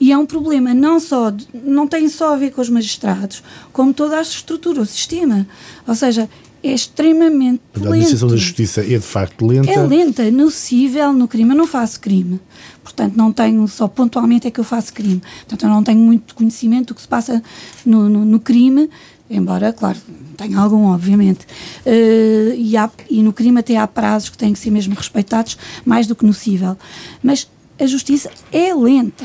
[0.00, 3.42] E é um problema não só, de, não tem só a ver com os magistrados,
[3.72, 5.46] como toda a estrutura, o sistema.
[5.86, 6.28] Ou seja,
[6.62, 7.86] é extremamente a lento.
[7.86, 9.70] A administração da justiça é de facto lenta.
[9.70, 11.50] É lenta, nocível no crime.
[11.50, 12.40] Eu não faço crime.
[12.82, 15.20] Portanto, não tenho, só pontualmente é que eu faço crime.
[15.40, 17.42] Portanto, eu não tenho muito conhecimento do que se passa
[17.84, 18.88] no, no, no crime,
[19.28, 19.98] embora, claro,
[20.36, 21.46] tenha algum, obviamente.
[21.84, 25.58] Uh, e, há, e no crime até há prazos que têm que ser mesmo respeitados,
[25.84, 26.76] mais do que no cível.
[27.22, 29.24] Mas a justiça é lenta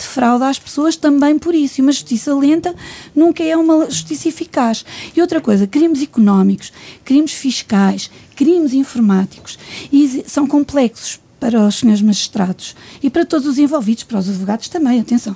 [0.00, 1.80] defrauda as pessoas também por isso.
[1.80, 2.74] E uma justiça lenta
[3.14, 4.84] nunca é uma justiça eficaz.
[5.14, 6.72] E outra coisa, crimes económicos,
[7.04, 9.58] crimes fiscais, crimes informáticos,
[9.92, 14.68] e são complexos para os senhores magistrados e para todos os envolvidos, para os advogados
[14.68, 15.34] também, atenção.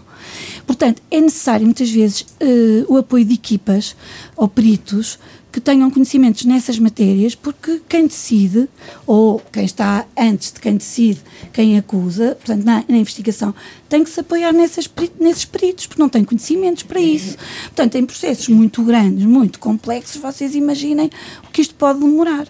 [0.66, 3.96] Portanto, é necessário muitas vezes uh, o apoio de equipas
[4.36, 5.18] ou peritos
[5.54, 8.68] que tenham conhecimentos nessas matérias, porque quem decide,
[9.06, 11.20] ou quem está antes de quem decide,
[11.52, 13.54] quem acusa, portanto, na, na investigação,
[13.88, 14.90] tem que se apoiar nessas,
[15.20, 17.36] nesses peritos, porque não tem conhecimentos para isso.
[17.66, 21.08] Portanto, em processos muito grandes, muito complexos, vocês imaginem
[21.46, 22.48] o que isto pode demorar.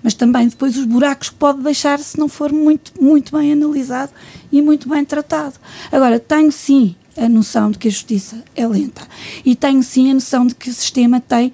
[0.00, 4.12] Mas também depois os buracos pode deixar se não for muito, muito bem analisado
[4.52, 5.56] e muito bem tratado.
[5.90, 9.02] Agora, tenho sim a noção de que a justiça é lenta
[9.44, 11.52] e tenho sim a noção de que o sistema tem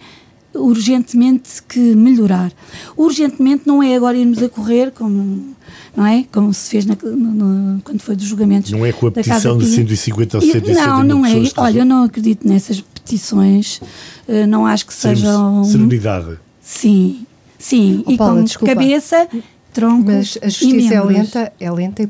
[0.55, 2.53] urgentemente que melhorar.
[2.97, 5.55] Urgentemente não é agora irmos a correr como
[5.97, 6.25] não é?
[6.33, 8.71] Como se fez na, no, no, quando foi dos julgamentos.
[8.71, 11.33] Não é com a petição de 150 ou 160 Não, não é.
[11.57, 13.81] Olha, eu não acredito nessas petições.
[14.29, 15.65] Uh, não acho que sejam.
[15.65, 16.39] Serenidade.
[16.63, 17.27] Sim,
[17.59, 18.05] sim.
[18.07, 18.75] Oh, e Paula, com desculpa.
[18.75, 19.29] cabeça,
[19.73, 20.05] tronco.
[20.07, 22.09] Mas a justiça é lenta, é lenta e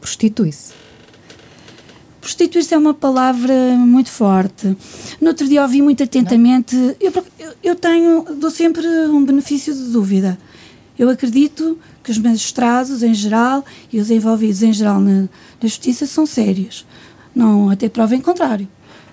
[0.00, 0.72] prostitui-se.
[2.22, 4.76] Prostituir-se é uma palavra muito forte.
[5.20, 6.76] No outro dia ouvi muito atentamente.
[7.00, 7.12] Eu,
[7.64, 10.38] eu tenho, dou sempre um benefício de dúvida.
[10.96, 15.28] Eu acredito que os magistrados em geral e os envolvidos em geral na, na
[15.62, 16.86] justiça são sérios.
[17.34, 18.68] Não até prova em contrário.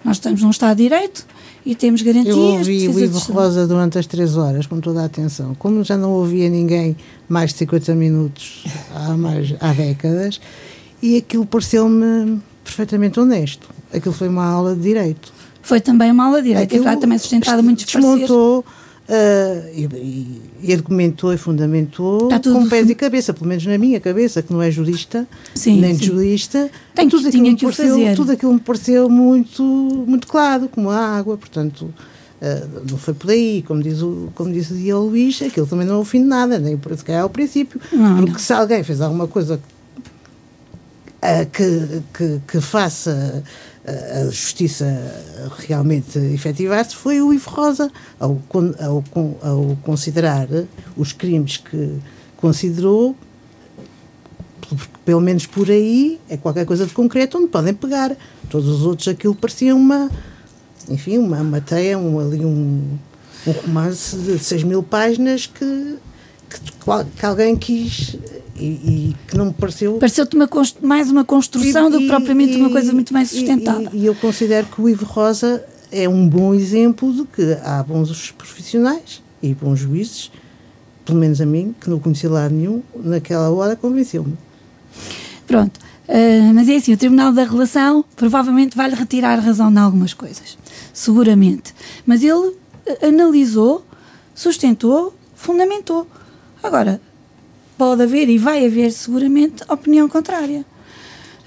[0.06, 1.26] Nós estamos num Estado de Direito
[1.66, 2.36] e temos garantias.
[2.36, 5.56] Eu ouvi o Ivo Rosa durante as três horas, com toda a atenção.
[5.56, 6.96] Como já não ouvia ninguém
[7.28, 10.40] mais de 50 minutos há, mais, há décadas,
[11.02, 13.68] e aquilo pareceu-me perfeitamente honesto.
[13.94, 15.34] Aquilo foi uma aula de Direito.
[15.62, 18.64] Foi também uma aula de Direito, aquilo, é também sustentada muitos desmontou,
[19.10, 24.44] Uh, e, e, argumentou e fundamentou com pés e cabeça, pelo menos na minha cabeça,
[24.44, 26.04] que não é jurista, sim, nem sim.
[26.04, 31.00] jurista, Tem tudo, aquilo que pareceu, tudo aquilo me pareceu muito, muito claro, como a
[31.00, 31.92] água, portanto.
[32.40, 35.88] Uh, não foi por aí, como diz o, como disse o Dia Luís, aquilo também
[35.88, 38.40] não é o fim de nada, nem por se ao princípio, não, porque não.
[38.40, 39.60] se alguém fez alguma coisa
[41.46, 43.44] que, que, que faça
[43.86, 44.86] a justiça
[45.68, 48.40] realmente efetivar-se foi o Ivo Rosa, ao,
[48.80, 49.04] ao,
[49.42, 50.48] ao, considerar
[50.96, 51.98] os crimes que
[52.38, 53.16] considerou,
[55.04, 58.16] pelo menos por aí, é qualquer coisa de concreto onde podem pegar.
[58.50, 60.10] Todos os outros aquilo parecia uma,
[60.88, 61.64] enfim, uma, uma
[61.98, 62.98] um, ali um,
[63.48, 65.98] um romance de 6 mil páginas que,
[66.50, 66.60] que,
[67.18, 68.18] que alguém quis
[68.60, 69.94] e, e, que não me pareceu.
[69.96, 70.38] Pareceu-te
[70.82, 73.90] mais uma construção e, do que propriamente uma coisa muito mais sustentada.
[73.94, 78.32] E, eu considero que o Ivo Rosa é um bom exemplo de que há bons
[78.32, 80.32] profissionais e bons juízes,
[81.06, 84.38] pelo menos a mim, que não conhecia lá nenhum, naquela hora convenceu-me.
[85.48, 85.80] Pronto.
[86.08, 90.58] Uh, mas é assim, o Tribunal da Relação provavelmente vai-lhe retirar razão em algumas coisas,
[90.92, 91.74] seguramente.
[92.06, 93.86] Mas ele eh, analisou,
[94.34, 96.08] sustentou, fundamentou.
[96.64, 97.00] Agora,
[97.80, 100.66] pode haver e vai haver seguramente opinião contrária.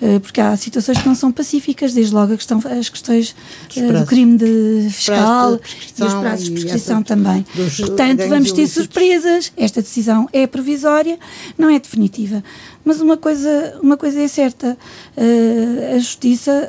[0.03, 3.37] Eh, porque há situações que não são pacíficas, desde logo questão, as questões
[3.77, 7.47] uh, do crime de fiscal e os prazos de prescrição também.
[7.79, 9.53] Portanto, vamos ter surpresas.
[9.57, 11.17] Esta decisão é provisória,
[11.57, 12.43] não é definitiva.
[12.85, 14.77] Mas uma coisa, uma coisa é certa:
[15.17, 16.69] uh, a justiça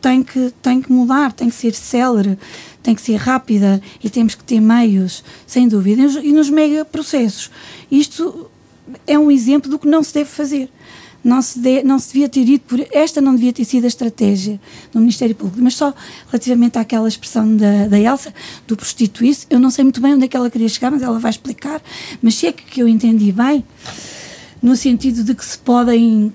[0.00, 2.38] tem que, tem que mudar, tem que ser célere,
[2.82, 6.00] tem que ser rápida e temos que ter meios, sem dúvida.
[6.22, 7.50] E nos mega processos.
[7.90, 8.50] Isto
[9.06, 10.68] é um exemplo do que não se deve fazer.
[11.24, 12.84] Não se, de, não se devia ter ido por.
[12.90, 14.60] Esta não devia ter sido a estratégia
[14.92, 15.94] do Ministério Público, mas só
[16.26, 18.34] relativamente àquela expressão da, da Elsa,
[18.66, 19.46] do prostituir-se.
[19.48, 21.80] Eu não sei muito bem onde é que ela queria chegar, mas ela vai explicar.
[22.20, 23.64] Mas se é que eu entendi bem,
[24.60, 26.34] no sentido de que se podem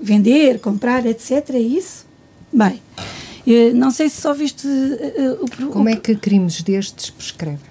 [0.00, 1.50] vender, comprar, etc.
[1.54, 2.06] É isso?
[2.52, 2.82] Bem,
[3.46, 4.66] eh, não sei se só viste.
[4.66, 7.67] Uh, o, Como é que crimes destes prescrevem?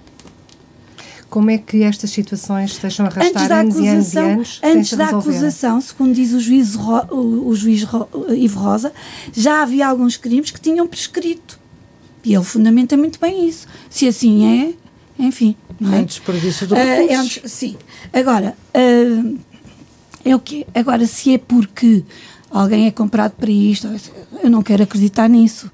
[1.28, 5.08] Como é que estas situações se deixam arrastar anos e anos e anos Antes da
[5.08, 7.86] acusação, segundo diz o juiz, o, o juiz
[8.36, 8.92] Ivo Rosa,
[9.32, 11.58] já havia alguns crimes que tinham prescrito.
[12.24, 13.66] E ele fundamenta muito bem isso.
[13.88, 14.74] Se assim
[15.18, 15.54] é, enfim.
[15.78, 16.00] Não é?
[16.00, 17.36] é desperdício do recursos.
[17.36, 17.76] Uh, é sim.
[18.12, 19.38] Agora, uh,
[20.24, 20.66] é o quê?
[20.74, 22.02] Agora, se é porque
[22.50, 23.88] alguém é comprado para isto,
[24.42, 25.70] eu não quero acreditar nisso.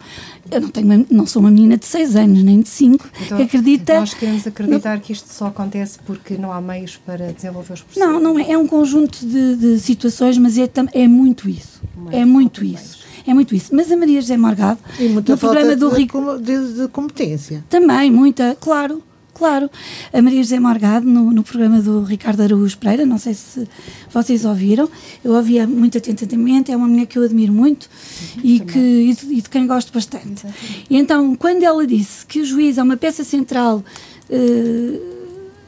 [0.50, 3.44] Eu não, tenho, não sou uma menina de 6 anos, nem de 5, então, que
[3.44, 4.00] acredita.
[4.00, 7.82] Nós queremos acreditar no, que isto só acontece porque não há meios para desenvolver os
[7.82, 8.12] processos.
[8.12, 8.52] Não, não é.
[8.52, 11.80] É um conjunto de, de situações, mas é, é muito isso.
[12.12, 13.04] é muito isso.
[13.26, 13.74] É muito isso.
[13.74, 16.38] Mas a Maria José Morgado, no programa do Rico.
[16.38, 17.64] De, de competência.
[17.70, 19.02] Também, muita, claro.
[19.34, 19.68] Claro,
[20.12, 23.68] a Maria José Morgado, no, no, programa do Ricardo Araújo Pereira, não sei se
[24.08, 24.88] vocês ouviram,
[25.24, 27.90] eu ouvia muito atentamente, é uma mulher que eu admiro muito
[28.36, 30.46] uhum, e, que, e de, e, de, quem gosto bastante.
[30.88, 33.84] E então, quando ela disse que o juiz é uma peça central.
[34.30, 35.23] Uh,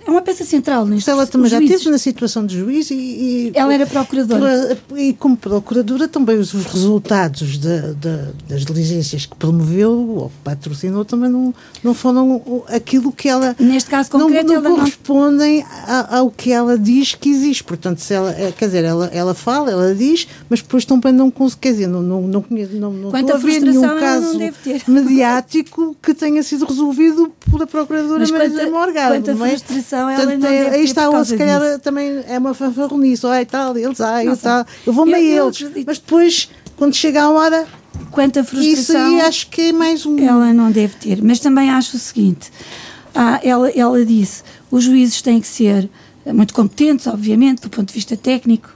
[0.06, 3.52] é uma peça central neste Ela também já esteve na situação de juiz e, e
[3.54, 4.78] ela era procuradora.
[4.96, 11.28] E como procuradora também os resultados de, de, das diligências que promoveu ou patrocinou também
[11.28, 13.56] não, não foram aquilo que ela...
[13.58, 16.18] Neste caso concreto não, não correspondem não...
[16.18, 17.64] ao que ela diz que existe.
[17.64, 21.32] Portanto, se ela, eh, quer dizer, ela, ela fala, ela diz, mas depois também não
[21.32, 24.38] consegue, quer dizer, não, não, não, conheço, não, não estou a ver nenhum caso
[24.86, 29.14] mediático que tenha sido resolvido pela procuradora Maria Morgado.
[29.14, 29.34] Quanta é?
[29.34, 31.78] frustração ela Portanto, não é, aí está, se calhar disso.
[31.80, 35.98] também é uma fanfarronice, ai tal, eles, ai, eu tal, eu vou meio eles, mas
[35.98, 37.66] depois, quando chega a hora,
[38.10, 38.82] quanta frustração.
[38.82, 40.18] Isso aí acho que é mais um.
[40.18, 42.50] Ela não deve ter, mas também acho o seguinte:
[43.14, 45.88] ah, ela, ela disse, os juízes têm que ser
[46.26, 48.70] muito competentes, obviamente, do ponto de vista técnico,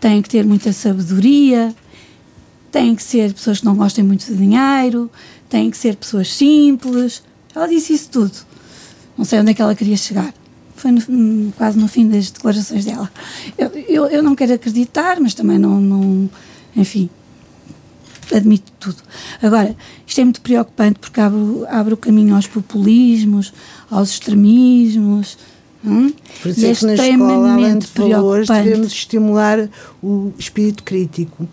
[0.00, 1.74] têm que ter muita sabedoria,
[2.72, 5.10] têm que ser pessoas que não gostem muito de dinheiro,
[5.48, 7.22] têm que ser pessoas simples.
[7.54, 8.32] Ela disse isso tudo.
[9.18, 10.32] Não sei onde é que ela queria chegar
[10.80, 13.10] foi no, quase no fim das declarações dela.
[13.56, 16.30] Eu, eu, eu, não quero acreditar, mas também não, não
[16.76, 17.10] enfim.
[18.32, 18.98] admito tudo.
[19.42, 19.76] Agora,
[20.06, 23.52] isto é muito preocupante porque abre, abre o caminho aos populismos,
[23.90, 25.38] aos extremismos.
[25.84, 26.12] Hum?
[26.42, 29.68] Por isso é, é que na escola, além de valores, devemos estimular
[30.02, 31.48] o espírito crítico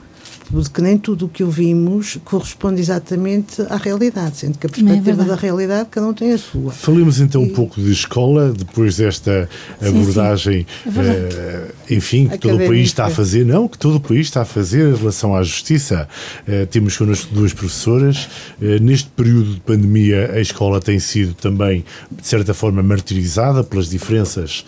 [0.73, 5.23] que nem tudo o que ouvimos corresponde exatamente à realidade, sendo que a é perspectiva
[5.23, 6.71] é da realidade cada um tem a sua.
[6.71, 7.51] Falemos então e...
[7.51, 9.49] um pouco de escola, depois desta
[9.81, 10.99] abordagem, sim, sim.
[10.99, 14.41] É enfim, que todo o país está a fazer, não, que todo o país está
[14.41, 16.07] a fazer em relação à justiça.
[16.47, 18.27] Uh, temos connosco duas professoras.
[18.61, 23.89] Uh, neste período de pandemia, a escola tem sido também, de certa forma, martirizada pelas
[23.89, 24.65] diferenças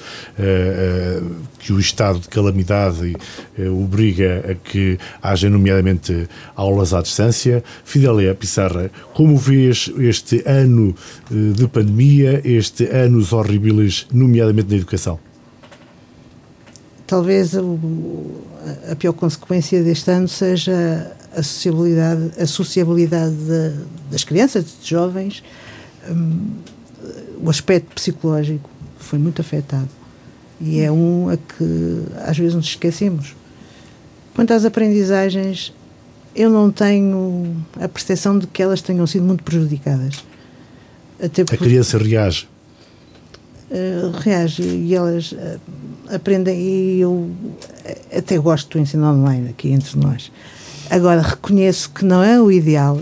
[1.60, 3.16] que o estado de calamidade
[3.72, 7.64] obriga a que haja, nomeadamente, aulas à distância.
[7.84, 10.96] Fidelia Pissarra, como vês este ano
[11.30, 15.29] de pandemia, este anos horríveis, nomeadamente na educação?
[17.10, 23.36] Talvez a pior consequência deste ano seja a sociabilidade, a sociabilidade
[24.12, 25.44] das crianças, dos jovens,
[26.08, 26.52] um,
[27.42, 29.90] o aspecto psicológico foi muito afetado.
[30.62, 33.36] E é um a que às vezes nos esquecemos.
[34.36, 35.74] Quanto às aprendizagens,
[36.36, 40.24] eu não tenho a percepção de que elas tenham sido muito prejudicadas.
[41.20, 42.48] Até a criança reage?
[43.72, 45.60] Uh, reage e elas uh,
[46.10, 47.30] aprendem e eu
[48.16, 50.32] até gosto do ensino online aqui entre nós.
[50.90, 53.00] Agora, reconheço que não é o ideal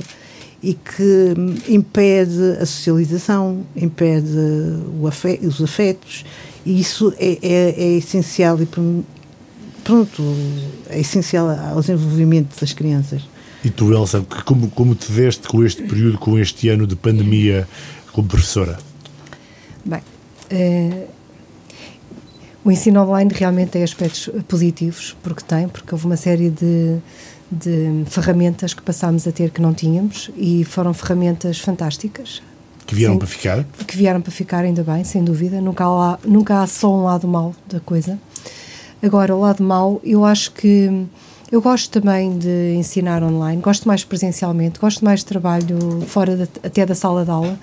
[0.62, 1.34] e que
[1.70, 4.28] impede a socialização, impede
[5.08, 6.26] afet, os afetos,
[6.66, 8.68] e isso é, é, é essencial e
[9.84, 10.24] pronto,
[10.90, 13.22] é essencial ao desenvolvimento das crianças.
[13.64, 17.68] E tu, Elsa, como, como te deste com este período, com este ano de pandemia
[18.12, 18.78] como professora?
[19.86, 20.02] Bem,
[20.50, 21.06] eh,
[22.68, 26.98] o ensino online realmente tem aspectos positivos, porque tem, porque houve uma série de,
[27.50, 32.42] de ferramentas que passámos a ter que não tínhamos e foram ferramentas fantásticas.
[32.86, 33.64] Que vieram sem, para ficar?
[33.88, 35.62] Que vieram para ficar, ainda bem, sem dúvida.
[35.62, 38.20] Nunca há, nunca há só um lado mau da coisa.
[39.02, 41.08] Agora, o lado mau, eu acho que
[41.50, 46.44] eu gosto também de ensinar online, gosto mais presencialmente, gosto mais de trabalho fora de,
[46.62, 47.58] até da sala de aula,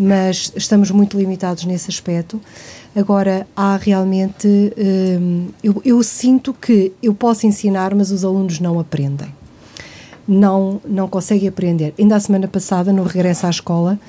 [0.00, 2.40] mas estamos muito limitados nesse aspecto.
[2.96, 4.48] Agora, há realmente.
[4.48, 9.28] Hum, eu, eu sinto que eu posso ensinar, mas os alunos não aprendem.
[10.26, 11.92] Não, não conseguem aprender.
[11.98, 14.00] Ainda a semana passada, no regresso à escola,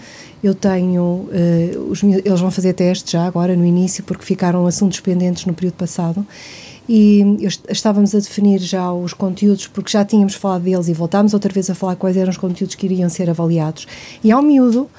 [0.41, 4.99] eu tenho, uh, os, eles vão fazer testes já agora no início, porque ficaram assuntos
[4.99, 6.25] pendentes no período passado,
[6.87, 11.33] e eu, estávamos a definir já os conteúdos, porque já tínhamos falado deles e voltámos
[11.33, 13.87] outra vez a falar quais eram os conteúdos que iriam ser avaliados.
[14.23, 14.89] E um miúdo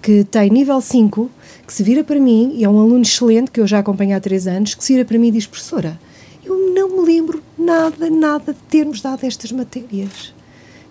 [0.00, 1.30] que tem nível 5,
[1.66, 4.20] que se vira para mim, e é um aluno excelente, que eu já acompanho há
[4.20, 5.98] 3 anos, que se vira para mim e diz, professora,
[6.44, 10.32] eu não me lembro nada, nada de termos dado estas matérias.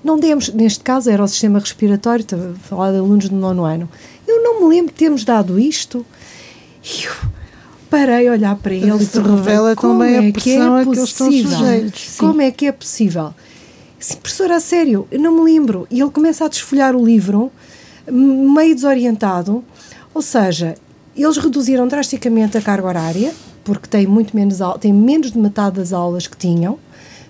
[0.04, 3.64] Não demos, neste caso era o sistema respiratório, estava a falar de alunos do nono
[3.66, 3.90] ano.
[4.28, 6.06] Eu não me lembro de termos dado isto.
[6.84, 7.12] E eu
[7.90, 11.88] parei a olhar para ele Isso e revela também é a pressão é que, é
[11.88, 12.18] a que.
[12.18, 13.34] Como é que é possível?
[14.00, 15.88] Sim, professor, a sério, eu não me lembro.
[15.90, 17.52] E ele começa a desfolhar o livro,
[18.12, 19.64] meio desorientado,
[20.14, 20.76] ou seja,
[21.16, 23.34] eles reduziram drasticamente a carga horária,
[23.64, 26.80] porque têm muito menos, têm menos de metade das aulas que tinham,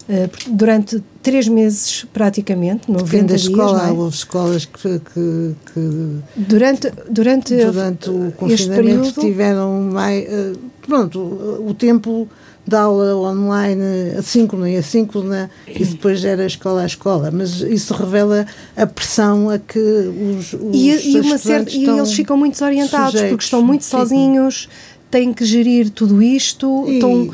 [0.10, 3.90] eh, durante três meses praticamente, 90 Depende da escola, dias.
[3.90, 3.92] É?
[3.92, 10.24] Houve escolas que, que, que, durante, durante, durante o confinamento período, tiveram mais.
[10.24, 10.54] Eh,
[10.86, 12.28] pronto, o tempo
[12.68, 18.46] da aula online assíncrona e assíncrona e depois era escola a escola, mas isso revela
[18.76, 23.12] a pressão a que os, os e, e, uma certa, e eles ficam muito desorientados
[23.12, 24.68] sujeitos, porque estão muito sozinhos,
[25.10, 26.96] têm que gerir tudo isto, e...
[26.96, 27.30] estão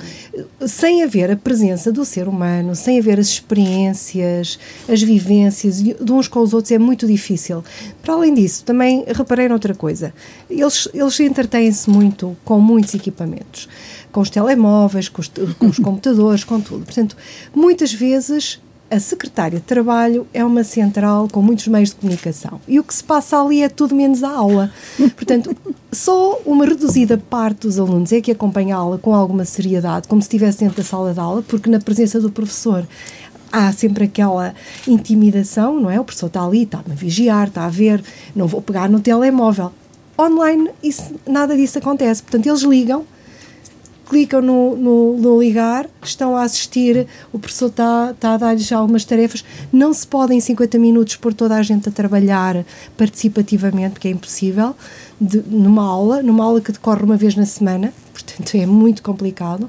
[0.65, 6.27] sem haver a presença do ser humano, sem haver as experiências, as vivências de uns
[6.27, 7.63] com os outros, é muito difícil.
[8.01, 10.13] Para além disso, também reparei noutra coisa.
[10.49, 13.67] Eles, eles entretêm-se muito com muitos equipamentos,
[14.13, 16.85] com os telemóveis, com os, com os computadores, com tudo.
[16.85, 17.17] Portanto,
[17.53, 22.79] muitas vezes a secretária de trabalho é uma central com muitos meios de comunicação e
[22.79, 24.71] o que se passa ali é tudo menos a aula.
[25.17, 25.55] Portanto,
[25.91, 30.21] só uma reduzida parte dos alunos é que acompanha a aula com alguma seriedade, como
[30.21, 32.87] se estivesse dentro da sala de aula, porque na presença do professor
[33.51, 34.53] há sempre aquela
[34.87, 35.99] intimidação, não é?
[35.99, 38.03] O professor está ali, está a vigiar, está a ver,
[38.35, 39.71] não vou pegar no telemóvel.
[40.19, 42.21] Online, isso, nada disso acontece.
[42.21, 43.05] Portanto, eles ligam,
[44.07, 49.05] clicam no, no, no, ligar, estão a assistir, o professor está, está a dar-lhes algumas
[49.05, 49.43] tarefas.
[49.71, 52.65] Não se pode em 50 minutos pôr toda a gente a trabalhar
[52.97, 54.75] participativamente, porque é impossível,
[55.19, 59.67] de, numa aula, numa aula que decorre uma vez na semana, portanto é muito complicado.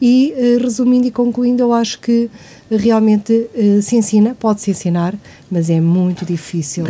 [0.00, 2.30] E, uh, resumindo e concluindo, eu acho que
[2.70, 5.14] realmente uh, se ensina, pode-se ensinar,
[5.50, 6.84] mas é muito difícil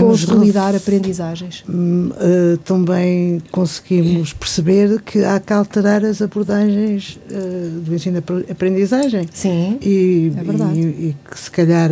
[0.00, 0.82] consolidar nos...
[0.82, 1.64] aprendizagens.
[1.68, 9.28] Uh, também conseguimos perceber que há que alterar as abordagens uh, do ensino-aprendizagem.
[9.32, 10.78] Sim, e, é verdade.
[10.78, 11.90] E, e, que se calhar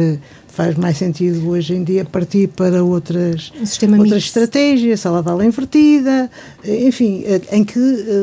[0.52, 5.46] faz mais sentido hoje em dia partir para outras, um outras estratégias, sala de aula
[5.46, 6.30] invertida,
[6.62, 7.78] enfim, em que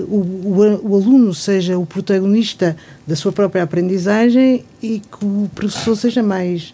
[0.08, 5.96] o, o, o, aluno seja o protagonista da sua própria aprendizagem e que o professor
[5.96, 6.74] seja mais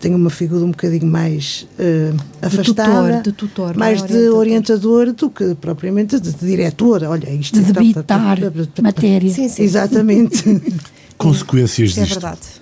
[0.00, 5.12] tenha uma figura um bocadinho mais uh, afastada, de tutor, de tutor mais de orientador
[5.12, 7.04] do que propriamente de, de diretor.
[7.04, 8.38] Olha, isto de debitar
[8.82, 9.30] matéria.
[9.30, 9.62] Sim, sim.
[9.62, 10.60] Exatamente.
[11.16, 12.16] Consequências isto disto.
[12.16, 12.61] É verdade.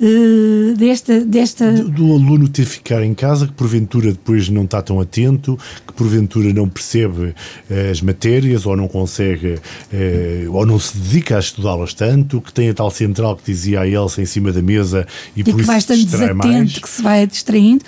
[0.00, 1.72] Uh, desta, desta...
[1.72, 5.92] Do, do, aluno ter ficar em casa, que porventura depois não está tão atento, que
[5.92, 7.34] porventura não percebe
[7.68, 12.52] uh, as matérias ou não consegue uh, ou não se dedica a estudá-las tanto, que
[12.52, 15.54] tem a tal central que dizia a Elsa em cima da mesa e, e por
[15.54, 16.78] que isso vai estando desatento, mais.
[16.78, 17.84] que se vai distraindo.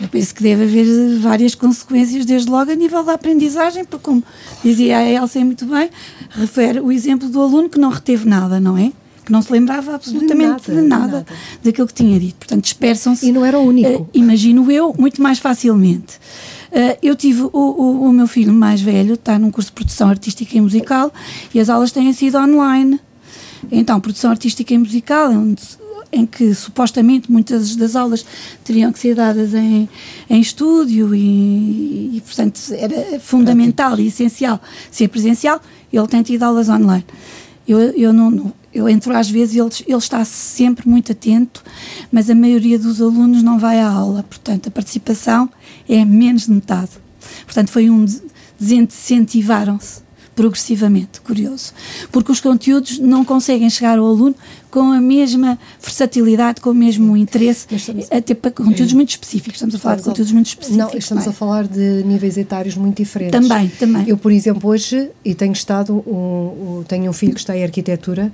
[0.00, 4.24] Eu penso que deve haver várias consequências, desde logo a nível da aprendizagem, porque, como
[4.64, 5.90] dizia a Elsa muito bem,
[6.30, 8.92] refere o exemplo do aluno que não reteve nada, não é?
[9.32, 11.26] Não se lembrava absolutamente de nada, de nada, de nada.
[11.62, 12.36] daquilo que tinha dito.
[12.36, 13.26] Portanto, dispersam-se.
[13.26, 14.02] E não era o único.
[14.02, 16.16] Uh, imagino eu, muito mais facilmente.
[16.70, 20.08] Uh, eu tive o, o, o, meu filho mais velho, está num curso de produção
[20.08, 21.12] artística e musical,
[21.52, 23.00] e as aulas têm sido online.
[23.70, 25.62] Então, produção artística e musical, onde,
[26.12, 28.24] em que supostamente muitas das aulas
[28.64, 29.88] teriam que ser dadas em,
[30.28, 34.60] em estúdio e, e, portanto, era fundamental e essencial
[34.90, 35.60] ser presencial,
[35.92, 37.04] ele tem tido aulas online.
[37.70, 41.62] Eu, eu não, eu entro às vezes ele, ele está sempre muito atento,
[42.10, 45.48] mas a maioria dos alunos não vai à aula, portanto a participação
[45.88, 46.90] é menos de metade.
[47.44, 48.04] Portanto foi um
[48.58, 50.02] desincentivaram-se
[50.40, 51.74] progressivamente, curioso,
[52.10, 54.34] porque os conteúdos não conseguem chegar ao aluno
[54.70, 59.56] com a mesma versatilidade, com o mesmo interesse, estamos, até para conteúdos muito específicos.
[59.56, 60.78] Estamos a falar de conteúdos muito específicos.
[60.78, 61.34] Não, estamos não é?
[61.34, 63.38] a falar de níveis etários muito diferentes.
[63.38, 64.08] Também, também.
[64.08, 68.32] Eu, por exemplo, hoje, e tenho estado, um, tenho um filho que está em arquitetura,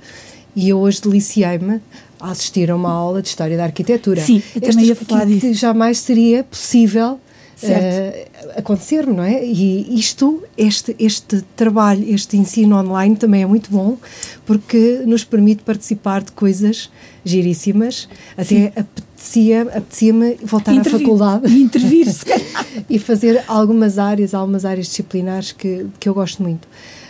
[0.55, 1.81] e eu hoje deliciei-me
[2.21, 4.21] a assistir a uma aula de História da Arquitetura.
[4.21, 5.41] Sim, eu também ia falar que, disso.
[5.41, 7.19] Que jamais seria possível
[7.63, 9.43] uh, acontecer, não é?
[9.43, 13.97] E isto, este, este trabalho, este ensino online também é muito bom
[14.45, 16.89] porque nos permite participar de coisas
[17.23, 18.07] giríssimas.
[18.37, 22.07] Até apetecia, apetecia-me voltar intervir, à faculdade e intervir
[22.89, 26.67] e fazer algumas áreas, algumas áreas disciplinares que, que eu gosto muito.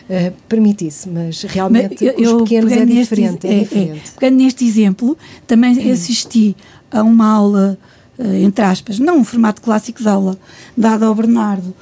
[0.10, 4.04] Uh, permite isso, mas realmente mas eu, os pequenos é diferente, é, é diferente.
[4.08, 6.56] É, pegando neste exemplo, também assisti
[6.90, 7.78] a uma aula
[8.20, 10.38] entre aspas, não um formato clássico de aula,
[10.76, 11.76] dado ao Bernardo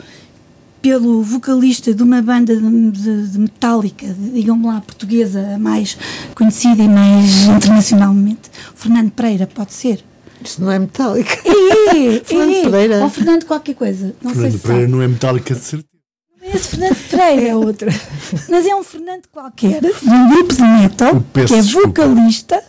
[0.86, 5.98] pelo vocalista de uma banda de, de, de metálica, digam-me lá, portuguesa, mais
[6.36, 10.04] conhecida e mais internacionalmente, Fernando Pereira, pode ser?
[10.44, 11.40] Isso não é metálica.
[11.44, 12.62] É, é, Fernando é.
[12.62, 13.04] Pereira.
[13.04, 14.16] Ou Fernando qualquer coisa.
[14.22, 14.92] Não Fernando sei se Pereira sabe.
[14.92, 15.90] não é metálica de certeza.
[16.40, 17.48] Não é esse Fernando Pereira.
[17.48, 17.92] É outra.
[18.48, 22.64] Mas é um Fernando qualquer, de um grupo de metal, que é vocalista.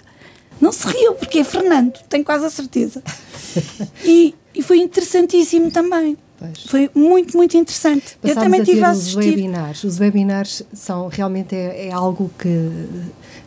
[0.61, 3.03] Não se riu, porque é Fernando, tenho quase a certeza.
[4.05, 6.17] E, e foi interessantíssimo também.
[6.39, 6.65] Pois.
[6.67, 8.19] Foi muito, muito interessante.
[8.21, 9.19] Passámos Eu também a tive a os assistir.
[9.31, 9.85] webinars.
[9.85, 12.71] Os webinars são realmente é, é algo que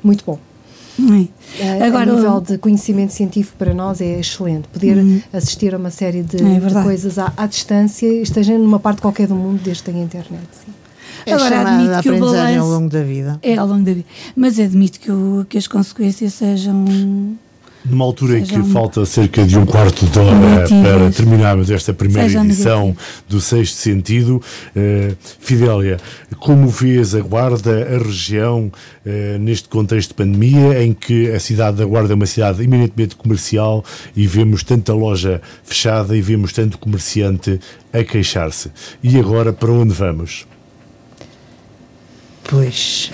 [0.04, 0.40] muito bom.
[1.60, 1.84] É.
[1.86, 4.68] Agora, a nível de conhecimento científico para nós é excelente.
[4.68, 5.22] Poder Uhum.
[5.32, 9.28] assistir a uma série de, É de coisas à, à distância, esteja numa parte qualquer
[9.28, 10.44] do mundo, desde que tenha internet.
[10.52, 10.74] sim.
[11.26, 13.40] É Agora, admito a que o aprendizagem ao balanço- longo da vida.
[13.42, 14.06] É ao longo da vida.
[14.36, 16.86] Mas admito que, o, que as consequências sejam.
[17.86, 22.30] Numa altura em que falta cerca de um quarto de hora para terminarmos esta primeira
[22.44, 22.94] edição
[23.28, 24.42] do Sexto Sentido,
[24.76, 25.98] eh, Fidélia,
[26.40, 28.70] como vês a Guarda, a região,
[29.06, 33.16] eh, neste contexto de pandemia, em que a cidade da Guarda é uma cidade eminentemente
[33.16, 37.62] comercial e vemos tanta loja fechada e vemos tanto comerciante
[37.94, 38.72] a queixar-se.
[39.02, 40.46] E agora, para onde vamos?
[42.50, 43.12] Pois,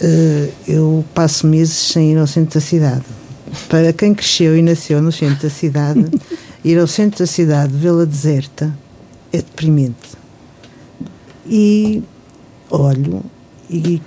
[0.00, 3.04] eh, eu passo meses sem ir ao centro da cidade.
[3.68, 6.06] Para quem cresceu e nasceu no centro da cidade,
[6.64, 8.76] ir ao centro da cidade, vê-la deserta,
[9.32, 9.96] é deprimente.
[11.46, 12.02] E
[12.70, 13.22] olho
[13.70, 14.00] e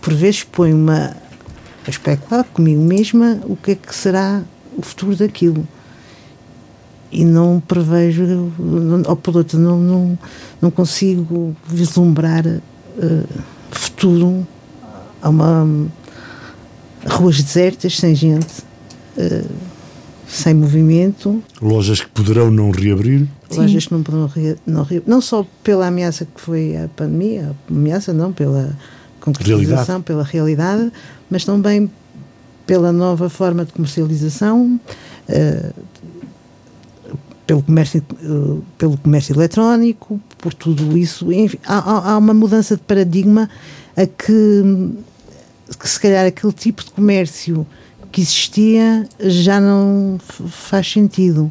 [0.00, 1.16] por vezes ponho-me a
[1.86, 4.42] a especular comigo mesma o que é que será
[4.76, 5.66] o futuro daquilo.
[7.10, 10.18] E não prevejo, não- ou por outro, não, não,
[10.60, 12.60] não consigo vislumbrar eh,
[13.98, 14.46] futuro
[15.20, 15.66] a uma
[17.06, 18.46] ruas desertas, sem gente,
[19.16, 19.44] eh,
[20.28, 23.26] sem movimento, Lojas que poderão não reabrir?
[23.50, 23.60] Sim.
[23.60, 27.54] lojas que não poderão re- não, re- não só pela ameaça que foi a pandemia,
[27.68, 28.76] a ameaça não, pela,
[29.20, 30.02] concretização, realidade.
[30.04, 30.92] pela realidade,
[31.30, 31.90] mas também
[32.66, 34.78] pela nova forma de comercialização,
[35.30, 35.74] uh,
[37.46, 41.32] pelo, comércio, uh, pelo comércio eletrónico, por tudo isso.
[41.32, 43.48] Enfim, há, há uma mudança de paradigma
[43.98, 44.94] a que,
[45.76, 47.66] que se calhar aquele tipo de comércio
[48.12, 51.50] que existia já não faz sentido,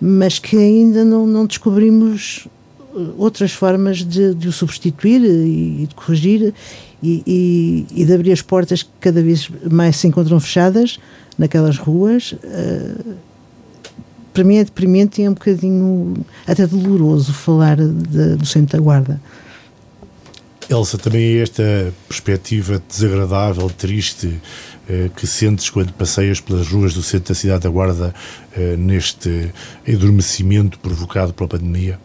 [0.00, 2.48] mas que ainda não, não descobrimos
[3.16, 6.52] outras formas de, de o substituir e, de corrigir
[7.00, 10.98] e, e, e, de abrir as portas que cada vez mais se encontram fechadas
[11.38, 12.32] naquelas ruas.
[12.32, 13.14] Uh,
[14.32, 16.14] para mim é deprimente e é um bocadinho
[16.46, 19.20] até doloroso falar de, do centro da guarda.
[20.68, 24.40] Elsa, também é esta perspectiva desagradável, triste,
[24.88, 28.14] eh, que sentes quando passeias pelas ruas do centro da cidade da Guarda
[28.56, 29.52] eh, neste
[29.86, 31.98] adormecimento provocado pela pandemia?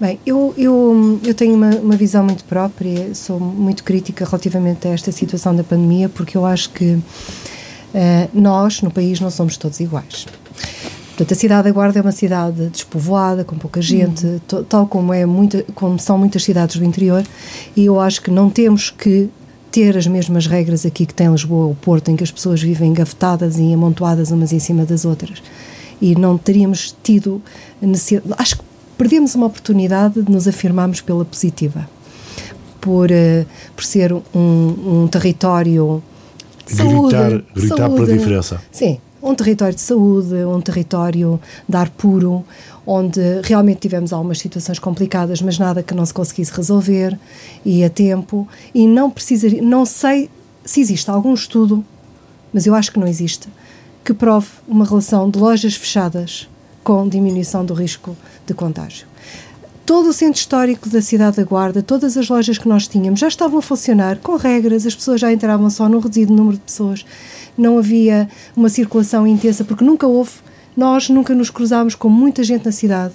[0.00, 4.92] Bem, eu, eu, eu tenho uma, uma visão muito própria, sou muito crítica relativamente a
[4.92, 7.02] esta situação da pandemia, porque eu acho que uh,
[8.32, 10.26] nós, no país, não somos todos iguais.
[11.20, 14.64] Portanto, a cidade da Guarda é uma cidade despovoada, com pouca gente, uhum.
[14.64, 17.22] tal como, é muita, como são muitas cidades do interior,
[17.76, 19.28] e eu acho que não temos que
[19.70, 22.88] ter as mesmas regras aqui que tem Lisboa ou Porto, em que as pessoas vivem
[22.88, 25.42] engavetadas e amontoadas umas em cima das outras.
[26.00, 27.42] E não teríamos tido
[27.82, 28.34] necessidade.
[28.38, 28.64] Acho que
[28.96, 31.86] perdemos uma oportunidade de nos afirmarmos pela positiva,
[32.80, 33.46] por, uh,
[33.76, 36.02] por ser um, um território
[36.66, 38.60] de saúde, gritar, gritar saúde, pela diferença.
[38.72, 42.44] Sim, um território de saúde, um território de ar puro,
[42.86, 47.18] onde realmente tivemos algumas situações complicadas, mas nada que não se conseguisse resolver
[47.64, 48.48] e a tempo.
[48.74, 50.30] E não precisaria, não sei
[50.64, 51.84] se existe algum estudo,
[52.52, 53.48] mas eu acho que não existe,
[54.04, 56.48] que prove uma relação de lojas fechadas
[56.82, 58.16] com diminuição do risco
[58.46, 59.06] de contágio.
[59.90, 63.26] Todo o centro histórico da cidade da Guarda, todas as lojas que nós tínhamos já
[63.26, 67.04] estavam a funcionar com regras, as pessoas já entravam só no reduzido número de pessoas,
[67.58, 70.30] não havia uma circulação intensa, porque nunca houve,
[70.76, 73.14] nós nunca nos cruzámos com muita gente na cidade.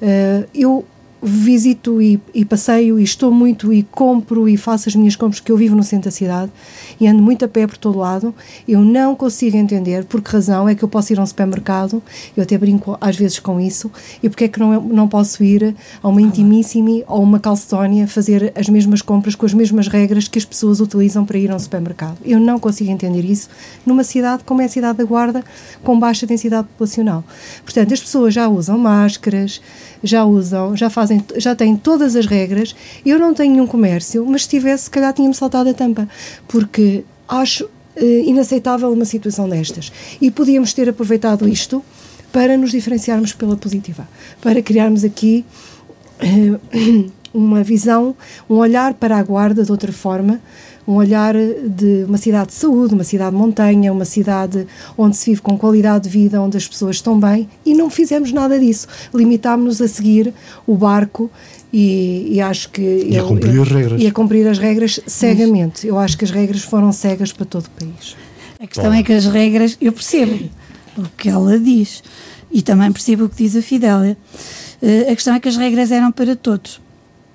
[0.00, 0.84] Uh, eu
[1.22, 5.52] visito e, e, passeio e estou muito e compro e faço as minhas compras que
[5.52, 6.50] eu vivo no centro da cidade
[6.98, 8.34] e ando muito a pé por todo lado.
[8.66, 12.02] Eu não consigo entender por que razão é que eu posso ir a um supermercado,
[12.36, 13.90] eu até brinco às vezes com isso,
[14.22, 18.52] e porque é que não, não posso ir a uma Intimissimi ou uma Calcedónia fazer
[18.56, 21.58] as mesmas compras com as mesmas regras que as pessoas utilizam para ir a um
[21.58, 22.18] supermercado.
[22.24, 23.48] Eu não consigo entender isso
[23.86, 25.44] numa cidade como é a cidade da Guarda,
[25.84, 27.22] com baixa densidade populacional.
[27.64, 29.60] Portanto, as pessoas já usam máscaras,
[30.02, 32.74] já usam, já fazem, já têm todas as regras.
[33.04, 36.08] Eu não tenho nenhum comércio, mas se tivesse, se calhar tinha-me saltado a tampa,
[36.48, 39.92] porque acho eh, inaceitável uma situação destas.
[40.20, 41.82] E podíamos ter aproveitado isto
[42.32, 44.08] para nos diferenciarmos pela positiva,
[44.40, 45.44] para criarmos aqui
[46.20, 48.14] eh, uma visão,
[48.48, 50.40] um olhar para a guarda de outra forma,
[50.86, 54.66] um olhar de uma cidade de saúde, uma cidade de montanha, uma cidade
[54.96, 58.32] onde se vive com qualidade de vida, onde as pessoas estão bem, e não fizemos
[58.32, 58.88] nada disso.
[59.14, 60.32] Limitámos-nos a seguir
[60.66, 61.30] o barco
[61.72, 62.82] e, e acho que.
[62.82, 64.02] E eu, a cumprir eu, as regras.
[64.02, 65.86] E a cumprir as regras cegamente.
[65.86, 68.16] Eu acho que as regras foram cegas para todo o país.
[68.60, 68.94] A questão Bom.
[68.94, 70.48] é que as regras, eu percebo
[70.96, 72.02] o que ela diz
[72.50, 74.16] e também percebo o que diz a Fidélia.
[74.80, 76.80] Uh, a questão é que as regras eram para todos.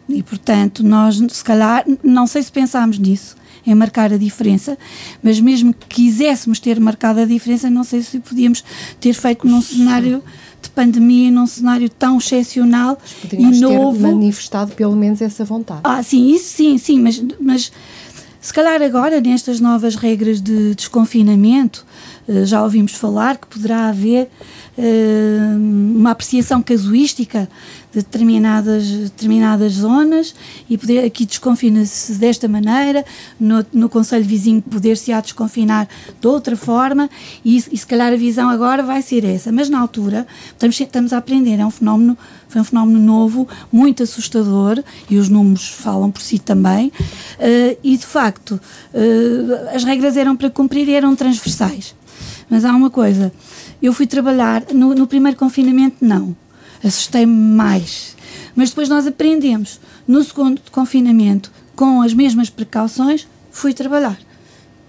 [0.10, 3.36] E, portanto, nós, se calhar, não sei se pensámos nisso,
[3.66, 4.78] em marcar a diferença,
[5.22, 8.64] mas mesmo que quiséssemos ter marcado a diferença, não sei se podíamos
[9.00, 10.24] ter feito num cenário
[10.62, 12.98] de pandemia, num cenário tão excepcional
[13.32, 13.98] e novo.
[13.98, 15.82] ter manifestado pelo menos essa vontade.
[15.84, 17.72] Ah, sim, isso sim, sim, mas, mas
[18.40, 21.86] se calhar agora, nestas novas regras de desconfinamento,
[22.28, 24.30] eh, já ouvimos falar que poderá haver
[24.78, 27.50] uma apreciação casuística
[27.92, 30.36] de determinadas, determinadas zonas
[30.70, 33.04] e poder aqui desconfina-se desta maneira,
[33.40, 35.88] no, no Conselho Vizinho poder-se-á desconfinar
[36.20, 37.10] de outra forma
[37.44, 41.14] e, e, se calhar a visão agora vai ser essa, mas na altura estamos, estamos
[41.14, 42.18] a aprender, é um fenómeno,
[42.48, 47.98] foi um fenómeno novo, muito assustador e os números falam por si também uh, e
[47.98, 48.52] de facto
[48.94, 51.96] uh, as regras eram para cumprir e eram transversais.
[52.50, 53.32] Mas há uma coisa,
[53.82, 56.36] eu fui trabalhar, no, no primeiro confinamento não,
[56.84, 58.16] assustei-me mais.
[58.56, 59.80] Mas depois nós aprendemos.
[60.08, 64.18] No segundo confinamento, com as mesmas precauções, fui trabalhar.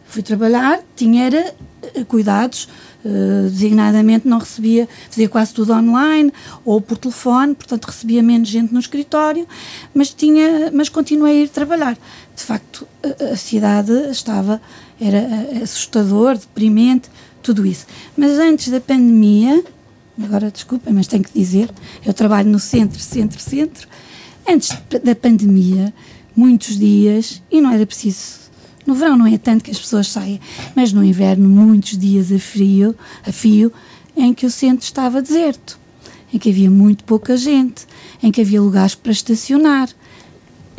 [0.06, 1.54] Fui trabalhar, tinha era,
[1.94, 2.68] eh, cuidados,
[3.04, 6.32] uh, designadamente não recebia, fazia quase tudo online
[6.64, 9.46] ou por telefone, portanto recebia menos gente no escritório,
[9.92, 11.98] mas tinha, mas continuei a ir trabalhar.
[12.34, 14.62] De facto, a, a cidade estava,
[14.98, 17.10] era eh, assustador, deprimente,
[17.42, 17.86] tudo isso.
[18.16, 19.64] Mas antes da pandemia,
[20.22, 21.70] agora desculpa, mas tenho que dizer,
[22.04, 23.88] eu trabalho no centro, centro, centro.
[24.48, 25.92] Antes da pandemia,
[26.34, 28.48] muitos dias, e não era preciso.
[28.86, 30.40] No verão não é tanto que as pessoas saem,
[30.74, 33.70] mas no inverno, muitos dias a frio, a fio,
[34.16, 35.78] em que o centro estava deserto,
[36.32, 37.86] em que havia muito pouca gente,
[38.22, 39.90] em que havia lugares para estacionar.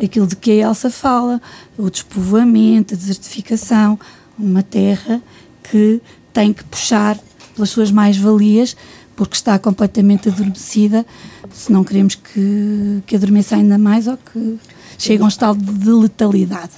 [0.02, 1.40] Aquilo de que a Elsa fala,
[1.78, 3.98] o despovoamento, a desertificação,
[4.38, 5.22] uma terra
[5.62, 6.00] que
[6.32, 7.18] tem que puxar
[7.54, 8.76] pelas suas mais-valias,
[9.16, 11.04] porque está completamente adormecida,
[11.52, 14.58] se não queremos que, que adormeça ainda mais ou que
[14.96, 16.72] chegue a um estado de letalidade.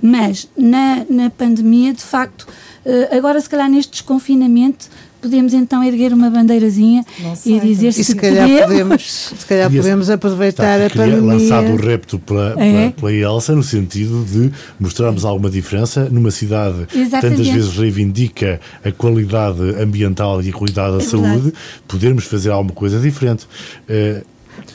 [0.00, 2.46] Mas na, na pandemia, de facto,
[2.84, 4.88] eh, agora se calhar neste desconfinamento,
[5.20, 7.04] podemos então erguer uma bandeirazinha
[7.44, 11.20] e dizer se, se calhar podemos, se calhar podemos aproveitar a pandemia.
[11.20, 12.90] lançado o repto pela, é.
[12.90, 18.92] pela, Elsa no sentido de mostrarmos alguma diferença numa cidade que tantas vezes reivindica a
[18.92, 21.52] qualidade ambiental e a qualidade da é saúde, verdade.
[21.86, 23.46] podermos fazer alguma coisa diferente.
[23.88, 24.24] Uh,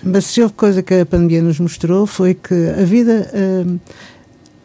[0.03, 3.29] Mas se houve coisa que a pandemia nos mostrou foi que a vida.
[3.33, 3.79] Uh,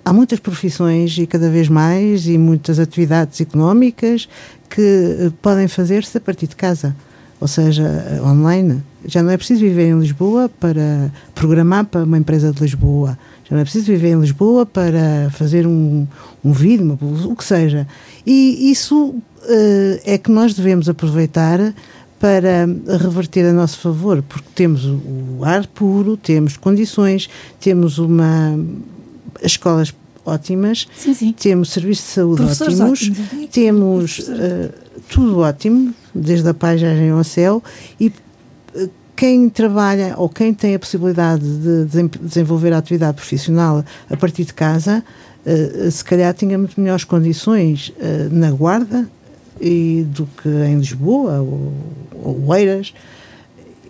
[0.08, 4.26] há muitas profissões e cada vez mais e muitas atividades económicas
[4.70, 6.96] que eh, podem fazer-se a partir de casa,
[7.38, 8.82] ou seja, eh, online.
[9.04, 13.18] Já não é preciso viver em Lisboa para programar para uma empresa de Lisboa.
[13.44, 16.06] Já não é preciso viver em Lisboa para fazer um,
[16.42, 17.86] um vídeo, o que seja.
[18.26, 21.74] E isso uh, é que nós devemos aproveitar
[22.18, 22.66] para
[22.98, 27.28] reverter a nosso favor, porque temos o ar puro, temos condições,
[27.60, 28.58] temos uma
[29.42, 29.92] escolas
[30.28, 31.32] ótimas, sim, sim.
[31.32, 34.72] temos serviços de saúde ótimos, ótimos, temos uh,
[35.08, 37.62] tudo ótimo, desde a paisagem ao céu,
[37.98, 43.84] e uh, quem trabalha ou quem tem a possibilidade de, de desenvolver a atividade profissional
[44.08, 45.02] a partir de casa,
[45.46, 47.92] uh, se calhar tinha muito melhores condições
[48.30, 49.08] na Guarda
[49.60, 51.72] e do que em Lisboa ou,
[52.22, 52.92] ou Eiras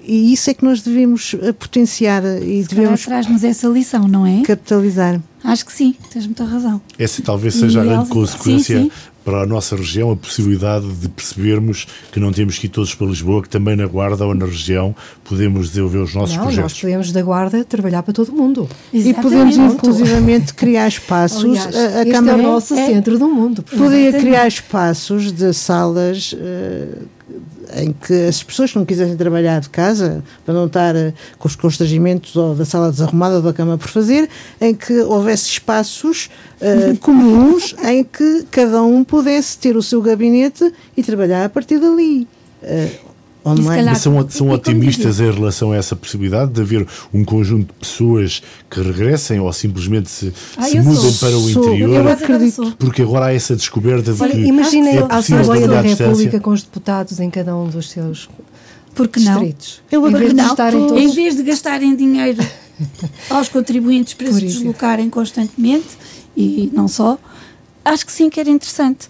[0.03, 4.41] e isso é que nós devemos potenciar e Se devemos traz-nos essa lição, não é?
[4.41, 5.21] Capitalizar.
[5.45, 6.81] Acho que sim, tens muita razão.
[6.99, 8.91] Essa talvez seja e a grande consequência sim, sim.
[9.25, 13.07] para a nossa região, a possibilidade de percebermos que não temos que ir todos para
[13.07, 16.73] Lisboa, que também na Guarda ou na região podemos desenvolver os nossos não, projetos.
[16.73, 18.69] Nós podemos da Guarda trabalhar para todo o mundo.
[18.93, 19.19] Exatamente.
[19.19, 21.45] E podemos inclusivamente criar espaços.
[21.45, 23.63] Aliás, a, a este Câmara, é o nosso é, centro do mundo.
[23.63, 26.33] Podia criar espaços de salas.
[26.33, 27.18] Uh,
[27.77, 31.47] em que as pessoas que não quisessem trabalhar de casa, para não estar eh, com
[31.47, 34.29] os constrangimentos ou da sala desarrumada ou da cama por fazer,
[34.61, 40.73] em que houvesse espaços uh, comuns em que cada um pudesse ter o seu gabinete
[40.97, 42.27] e trabalhar a partir dali.
[42.63, 43.08] Uh,
[43.53, 43.85] online.
[43.85, 48.43] Mas são, são otimistas em relação a essa possibilidade de haver um conjunto de pessoas
[48.71, 52.05] que regressem ou simplesmente se, ah, se mudem sou, para o sou, interior?
[52.05, 52.77] Eu acredito.
[52.79, 54.39] Porque agora há essa descoberta de Olha, que.
[54.39, 58.29] Imaginem é a Assembleia da República com os deputados em cada um dos seus
[58.99, 59.81] porque distritos.
[59.93, 60.03] Não?
[60.03, 61.01] Eu em vez, não, todos...
[61.01, 62.45] em vez de gastarem dinheiro
[63.31, 64.59] aos contribuintes para Por se isso.
[64.59, 65.97] deslocarem constantemente,
[66.37, 67.17] e não só,
[67.85, 69.09] acho que sim que era interessante.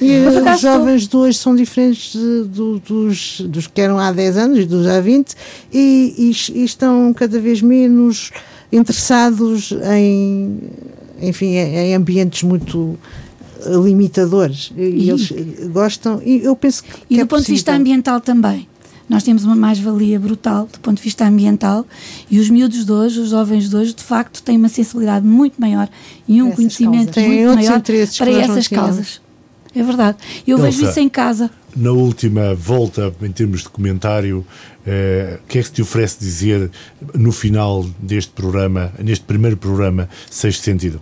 [0.00, 4.36] E os jovens de hoje são diferentes de, de, dos, dos que eram há 10
[4.36, 5.34] anos, dos há 20,
[5.72, 8.30] e, e, e estão cada vez menos
[8.70, 10.60] interessados em,
[11.20, 12.96] enfim, em ambientes muito
[13.66, 14.72] limitadores.
[14.76, 15.32] E, e eles
[15.72, 16.90] gostam, e eu penso que.
[16.90, 18.68] E que do é ponto de vista ambiental também.
[19.08, 21.86] Nós temos uma mais-valia brutal do ponto de vista ambiental
[22.30, 25.58] e os miúdos de hoje, os jovens de hoje, de facto, têm uma sensibilidade muito
[25.58, 25.88] maior
[26.28, 27.80] e um conhecimento muito maior
[28.18, 29.27] para essas causas.
[29.74, 30.18] É verdade.
[30.46, 31.50] Eu Elsa, vejo isso em casa.
[31.76, 34.44] Na última volta, em termos de comentário,
[34.86, 36.70] eh, o que é que te oferece dizer
[37.14, 41.00] no final deste programa, neste primeiro programa, Sexto Sentido?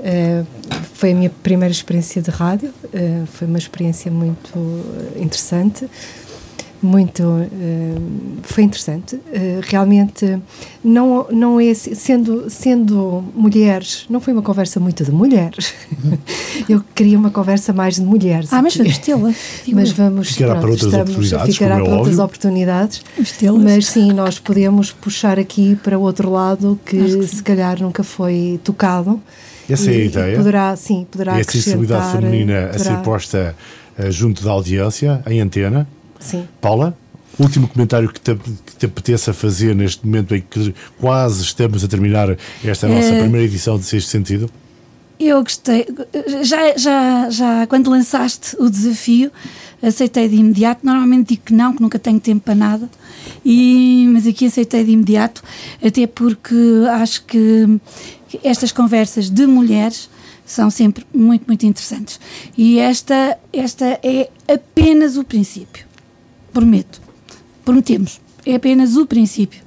[0.00, 0.46] Uh,
[0.94, 4.50] foi a minha primeira experiência de rádio, uh, foi uma experiência muito
[5.14, 5.86] interessante
[6.82, 8.02] muito uh,
[8.42, 9.16] foi interessante.
[9.16, 10.40] Uh, realmente
[10.82, 15.74] não não é sendo sendo mulheres não foi uma conversa muito de mulheres.
[16.68, 18.52] Eu queria uma conversa mais de mulheres.
[18.52, 19.32] Ah mas vamos tê-la.
[19.72, 23.02] Mas vamos ficará pronto, para outras estamos, oportunidades ficará para é outras oportunidades.
[23.62, 28.60] Mas sim nós podemos puxar aqui para outro lado que, que se calhar nunca foi
[28.64, 29.20] tocado.
[29.68, 30.36] Essa e, é a ideia.
[30.36, 32.74] poderá sim poderá é a sensibilidade feminina poderá...
[32.74, 33.56] a ser posta
[33.98, 35.86] uh, junto da audiência em antena
[36.20, 36.46] Sim.
[36.60, 36.96] Paula,
[37.38, 41.88] último comentário que te, que te apeteça fazer neste momento em que quase estamos a
[41.88, 43.20] terminar esta nossa é...
[43.20, 44.50] primeira edição de Sexto Sentido?
[45.18, 45.86] Eu gostei.
[46.42, 49.30] Já, já, já quando lançaste o desafio,
[49.82, 50.80] aceitei de imediato.
[50.82, 52.88] Normalmente digo que não, que nunca tenho tempo para nada.
[53.44, 55.42] E, mas aqui aceitei de imediato,
[55.84, 56.54] até porque
[56.90, 57.78] acho que
[58.42, 60.08] estas conversas de mulheres
[60.46, 62.18] são sempre muito, muito interessantes.
[62.56, 65.89] E esta, esta é apenas o princípio.
[66.52, 67.00] Prometo.
[67.64, 68.20] Prometemos.
[68.46, 69.60] é apenas o princípio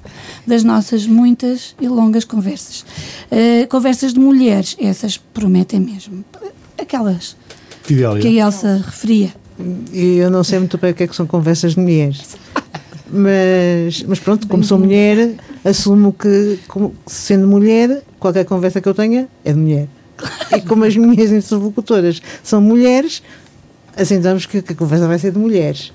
[0.46, 2.84] das nossas muitas e longas conversas.
[3.30, 6.24] Uh, conversas de mulheres, essas prometem mesmo.
[6.78, 7.36] Aquelas
[7.82, 8.20] Fidélia.
[8.20, 9.34] que a Elsa referia.
[9.92, 12.36] E eu não sei muito bem o que é que são conversas de mulheres.
[13.10, 18.94] Mas, mas pronto, como sou mulher, assumo que, como, sendo mulher, qualquer conversa que eu
[18.94, 19.88] tenha é de mulher.
[20.50, 23.22] E como as minhas interlocutoras são mulheres,
[23.96, 25.92] assentamos que, que a conversa vai ser de mulheres.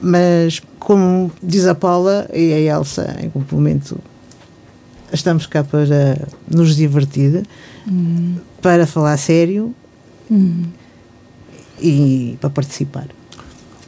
[0.00, 3.98] Mas, como diz a Paula e a Elsa, em complemento,
[5.12, 6.16] estamos cá para
[6.48, 7.46] nos divertir,
[7.86, 8.36] hum.
[8.62, 9.74] para falar sério
[10.30, 10.64] hum.
[11.80, 13.08] e para participar.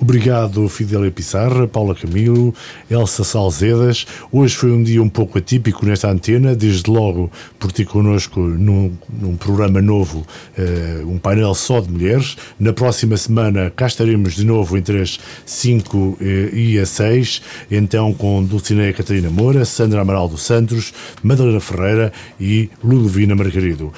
[0.02, 2.52] Obrigado, Fidélia Pissarra, Paula Camilo,
[2.90, 4.04] Elsa Salzedas.
[4.32, 8.92] Hoje foi um dia um pouco atípico nesta antena, desde logo por ter connosco num,
[9.08, 10.26] num programa novo,
[10.58, 12.36] uh, um painel só de mulheres.
[12.58, 16.16] Na próxima semana cá estaremos de novo entre as 5 uh,
[16.52, 17.40] e as 6,
[17.70, 20.92] então com Dulcineia Catarina Moura, Sandra Amaral dos Santos,
[21.22, 23.92] Madalena Ferreira e Ludovina Margarido.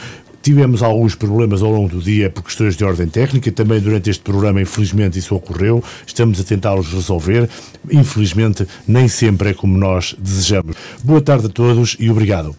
[0.45, 4.23] Tivemos alguns problemas ao longo do dia por questões de ordem técnica, também durante este
[4.23, 5.83] programa, infelizmente, isso ocorreu.
[6.07, 7.49] Estamos a tentá-los resolver.
[7.91, 10.77] Infelizmente, nem sempre é como nós desejamos.
[11.03, 12.53] Boa tarde a todos e obrigado.